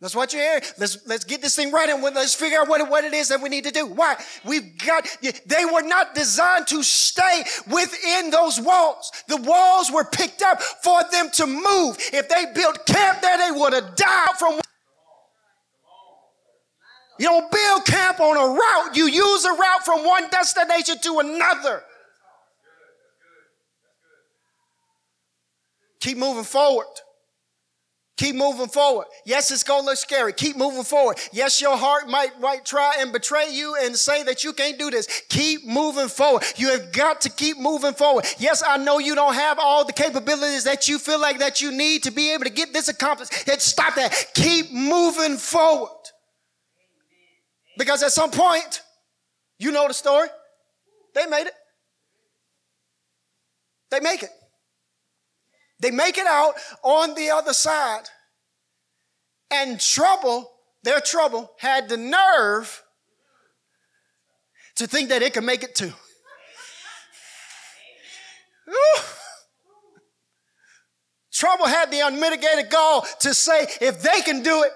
[0.00, 0.62] That's what you're hearing.
[0.78, 3.40] Let's, let's get this thing right and let's figure out what, what it is that
[3.40, 3.86] we need to do.
[3.86, 4.16] Why?
[4.44, 5.06] We've got,
[5.46, 9.10] they were not designed to stay within those walls.
[9.28, 11.96] The walls were picked up for them to move.
[12.12, 14.60] If they built camp there, they would have died from.
[17.18, 18.96] You don't build camp on a route.
[18.96, 21.82] You use a route from one destination to another.
[26.00, 26.84] Keep moving forward.
[28.16, 29.06] Keep moving forward.
[29.26, 30.32] Yes, it's going to look scary.
[30.32, 31.18] Keep moving forward.
[31.32, 34.90] Yes, your heart might, might try and betray you and say that you can't do
[34.90, 35.22] this.
[35.28, 36.42] Keep moving forward.
[36.56, 38.24] You have got to keep moving forward.
[38.38, 41.70] Yes, I know you don't have all the capabilities that you feel like that you
[41.70, 43.46] need to be able to get this accomplished.
[43.46, 44.14] Yet stop that.
[44.34, 45.90] Keep moving forward.
[47.76, 48.80] Because at some point,
[49.58, 50.28] you know the story.
[51.14, 51.54] They made it.
[53.90, 54.30] They make it.
[55.80, 58.04] They make it out on the other side.
[59.50, 60.50] And trouble,
[60.82, 62.82] their trouble, had the nerve
[64.76, 65.92] to think that it could make it too.
[71.32, 74.72] Trouble had the unmitigated gall to say, if they can do it,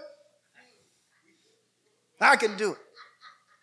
[2.21, 2.79] I can do it.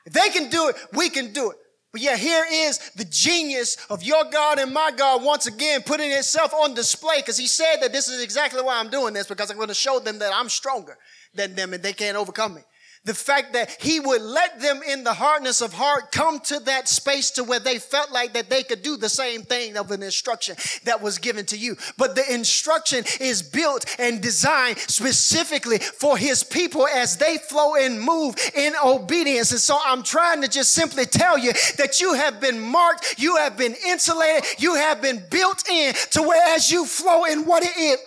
[0.07, 1.57] If they can do it, we can do it.
[1.97, 6.11] But yeah, here is the genius of your God and my God once again putting
[6.11, 9.49] itself on display because he said that this is exactly why I'm doing this because
[9.49, 10.95] I'm going to show them that I'm stronger
[11.33, 12.61] than them and they can't overcome me
[13.07, 16.89] the fact that he would let them in the hardness of heart come to that
[16.89, 20.03] space to where they felt like that they could do the same thing of an
[20.03, 21.77] instruction that was given to you.
[21.97, 28.01] But the instruction is built and designed specifically for his people as they flow and
[28.01, 29.51] move in obedience.
[29.51, 33.37] And so I'm trying to just simply tell you that you have been marked, you
[33.37, 37.63] have been insulated, you have been built in to where as you flow in what
[37.63, 37.99] it is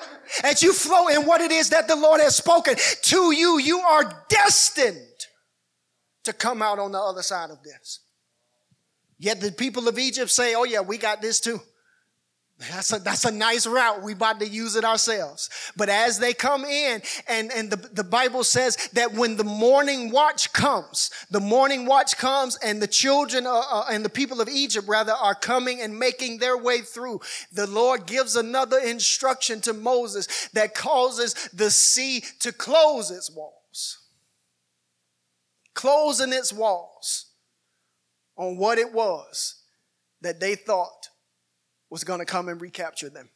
[0.45, 3.81] as you flow in what it is that the Lord has spoken to you, you
[3.81, 5.27] are destined
[6.25, 8.01] to come out on the other side of this.
[9.19, 11.61] Yet the people of Egypt say, Oh, yeah, we got this too.
[12.69, 14.03] That's a, that's a nice route.
[14.03, 15.49] We about to use it ourselves.
[15.79, 20.11] But as they come in, and, and the, the Bible says that when the morning
[20.11, 24.49] watch comes, the morning watch comes and the children uh, uh, and the people of
[24.51, 27.21] Egypt rather are coming and making their way through.
[27.51, 34.01] The Lord gives another instruction to Moses that causes the sea to close its walls.
[35.73, 37.31] Closing its walls
[38.37, 39.63] on what it was
[40.21, 41.10] that they thought
[41.91, 43.29] was going to come and recapture them.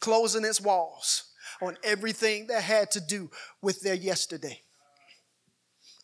[0.00, 1.24] Closing its walls
[1.60, 3.30] on everything that had to do
[3.62, 4.60] with their yesterday.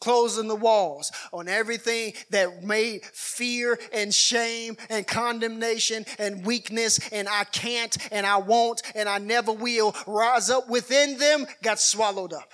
[0.00, 7.28] Closing the walls on everything that made fear and shame and condemnation and weakness and
[7.28, 12.32] I can't and I won't and I never will rise up within them, got swallowed
[12.32, 12.50] up.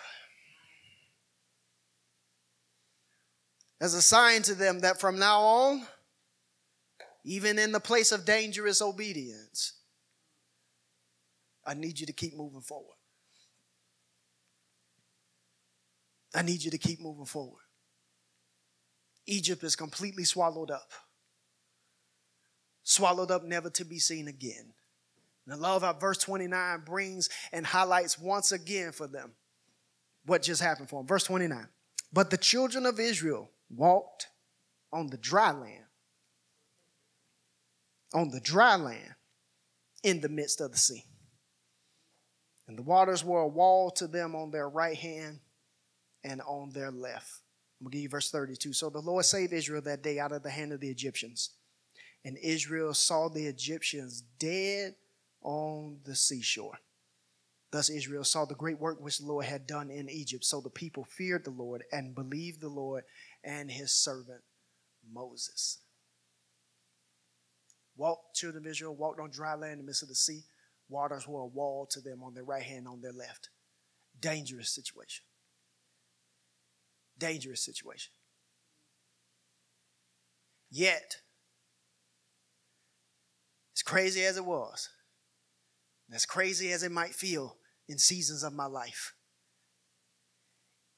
[3.80, 5.86] As a sign to them that from now on,
[7.28, 9.74] even in the place of dangerous obedience,
[11.66, 12.96] I need you to keep moving forward.
[16.34, 17.60] I need you to keep moving forward.
[19.26, 20.90] Egypt is completely swallowed up.
[22.82, 24.72] Swallowed up, never to be seen again.
[25.44, 29.32] And I love how verse 29 brings and highlights once again for them
[30.24, 31.06] what just happened for them.
[31.06, 31.68] Verse 29.
[32.10, 34.28] But the children of Israel walked
[34.90, 35.84] on the dry land
[38.14, 39.14] on the dry land
[40.02, 41.04] in the midst of the sea.
[42.66, 45.40] And the waters were a wall to them on their right hand
[46.22, 47.42] and on their left.
[47.80, 48.72] I'm going to give you verse 32.
[48.72, 51.50] So the Lord saved Israel that day out of the hand of the Egyptians.
[52.24, 54.96] And Israel saw the Egyptians dead
[55.42, 56.78] on the seashore.
[57.70, 60.44] Thus Israel saw the great work which the Lord had done in Egypt.
[60.44, 63.04] So the people feared the Lord and believed the Lord
[63.44, 64.42] and his servant
[65.10, 65.78] Moses
[67.98, 70.44] walked, children of Israel walked on dry land in the midst of the sea.
[70.88, 73.50] Waters were a wall to them on their right hand, on their left.
[74.18, 75.24] Dangerous situation.
[77.18, 78.12] Dangerous situation.
[80.70, 81.16] Yet,
[83.76, 84.88] as crazy as it was,
[86.12, 87.56] as crazy as it might feel
[87.88, 89.14] in seasons of my life,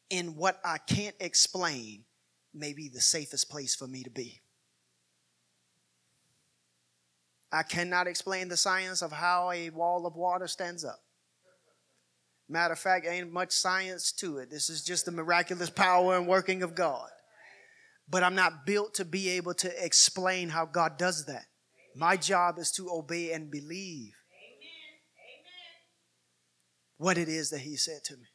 [0.09, 2.05] in what I can't explain
[2.53, 4.43] may be the safest place for me to be.
[7.53, 11.01] I cannot explain the science of how a wall of water stands up.
[12.49, 14.51] Matter of fact, ain't much science to it.
[14.51, 17.09] This is just the miraculous power and working of God.
[18.09, 21.47] But I'm not built to be able to explain how God does that.
[21.95, 24.15] My job is to obey and believe
[26.97, 28.27] what it is that He said to me.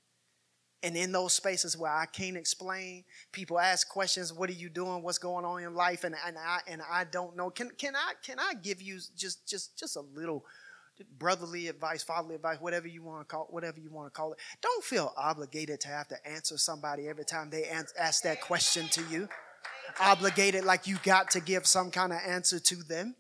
[0.84, 5.02] And in those spaces where I can't explain, people ask questions, what are you doing?
[5.02, 6.04] What's going on in life?
[6.04, 7.50] And, and I and I don't know.
[7.50, 10.46] Can can I can I give you just just just a little
[11.18, 14.40] brotherly advice, fatherly advice, whatever you want to call whatever you want to call it.
[14.62, 17.66] Don't feel obligated to have to answer somebody every time they
[17.98, 19.28] ask that question to you.
[20.00, 23.16] Obligated like you got to give some kind of answer to them.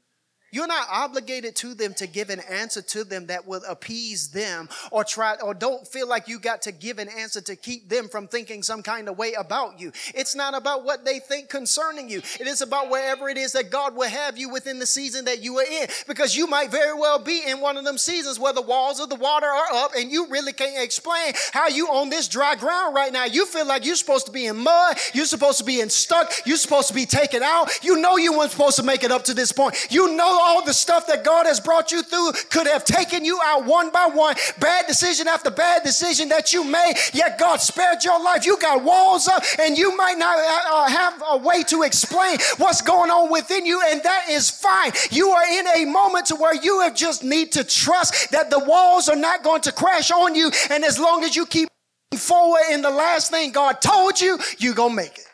[0.56, 4.70] You're not obligated to them to give an answer to them that will appease them
[4.90, 8.08] or try or don't feel like you got to give an answer to keep them
[8.08, 9.92] from thinking some kind of way about you.
[10.14, 12.20] It's not about what they think concerning you.
[12.40, 15.44] It is about wherever it is that God will have you within the season that
[15.44, 18.54] you are in because you might very well be in one of them seasons where
[18.54, 22.10] the walls of the water are up and you really can't explain how you on
[22.10, 23.26] this dry ground right now.
[23.26, 26.32] You feel like you're supposed to be in mud, you're supposed to be in stuck,
[26.46, 27.68] you're supposed to be taken out.
[27.84, 29.76] You know you weren't supposed to make it up to this point.
[29.90, 33.40] You know all the stuff that God has brought you through could have taken you
[33.44, 38.04] out one by one, bad decision after bad decision that you made, yet God spared
[38.04, 38.46] your life.
[38.46, 42.38] You got walls up, and you might not uh, uh have a way to explain
[42.58, 44.92] what's going on within you, and that is fine.
[45.10, 48.60] You are in a moment to where you have just need to trust that the
[48.60, 51.70] walls are not going to crash on you, and as long as you keep
[52.16, 55.26] forward in the last thing God told you, you're going to make it.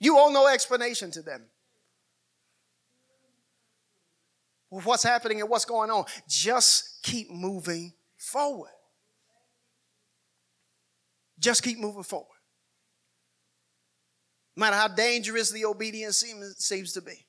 [0.00, 1.46] You owe no explanation to them.
[4.82, 6.04] What's happening and what's going on.
[6.28, 8.70] Just keep moving forward.
[11.38, 12.28] Just keep moving forward.
[14.56, 17.26] No matter how dangerous the obedience seems, seems to be,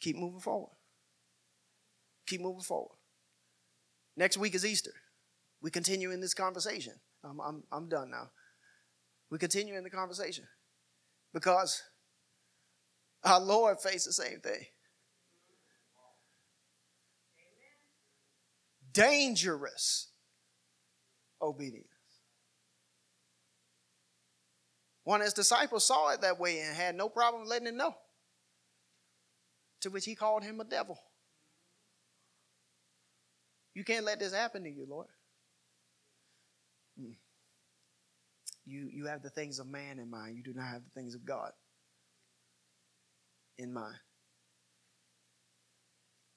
[0.00, 0.72] keep moving forward.
[2.26, 2.96] Keep moving forward.
[4.16, 4.92] Next week is Easter.
[5.60, 6.94] We continue in this conversation.
[7.22, 8.30] I'm, I'm, I'm done now.
[9.30, 10.44] We continue in the conversation
[11.32, 11.82] because
[13.24, 14.66] our Lord faced the same thing.
[18.94, 20.08] Dangerous
[21.42, 21.88] obedience.
[25.02, 27.94] One of his disciples saw it that way and had no problem letting him know.
[29.82, 30.98] To which he called him a devil.
[33.74, 35.08] You can't let this happen to you, Lord.
[36.98, 37.12] Hmm.
[38.64, 40.36] You, you have the things of man in mind.
[40.36, 41.50] You do not have the things of God
[43.58, 43.96] in mind.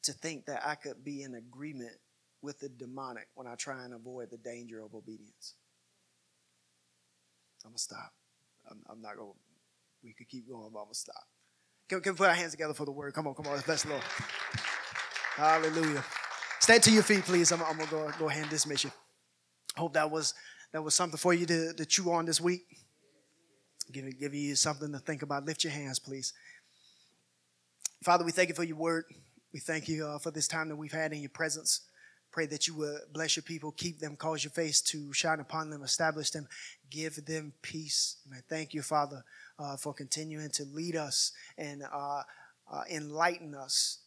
[0.03, 1.95] To think that I could be in agreement
[2.41, 5.55] with the demonic when I try and avoid the danger of obedience.
[7.65, 8.13] I'm going to stop.
[8.69, 9.38] I'm, I'm not going to,
[10.03, 11.23] we could keep going, but I'm going to stop.
[11.89, 13.13] Can, can we put our hands together for the word?
[13.13, 13.59] Come on, come on.
[13.61, 14.03] Bless the Lord.
[15.35, 16.03] Hallelujah.
[16.59, 17.51] Stand to your feet, please.
[17.51, 18.91] I'm, I'm going to go, go ahead and dismiss you.
[19.75, 20.33] Hope that was
[20.71, 22.65] that was something for you to, to chew on this week.
[23.91, 25.45] Give, give you something to think about.
[25.45, 26.33] Lift your hands, please.
[28.03, 29.05] Father, we thank you for your word.
[29.53, 31.86] We thank you uh, for this time that we've had in your presence.
[32.38, 35.71] Pray that you will bless your people, keep them, cause your face to shine upon
[35.71, 36.47] them, establish them,
[36.91, 38.17] give them peace.
[38.25, 39.23] And I thank you, Father,
[39.57, 42.21] uh, for continuing to lead us and uh,
[42.71, 44.01] uh, enlighten us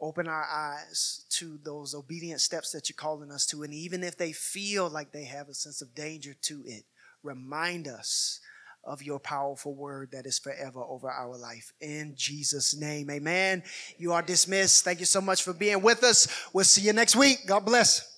[0.00, 3.64] open our eyes to those obedient steps that you're calling us to.
[3.64, 6.84] And even if they feel like they have a sense of danger to it,
[7.24, 8.38] remind us
[8.86, 11.72] of your powerful word that is forever over our life.
[11.80, 13.62] In Jesus' name, amen.
[13.98, 14.84] You are dismissed.
[14.84, 16.28] Thank you so much for being with us.
[16.52, 17.46] We'll see you next week.
[17.46, 18.13] God bless.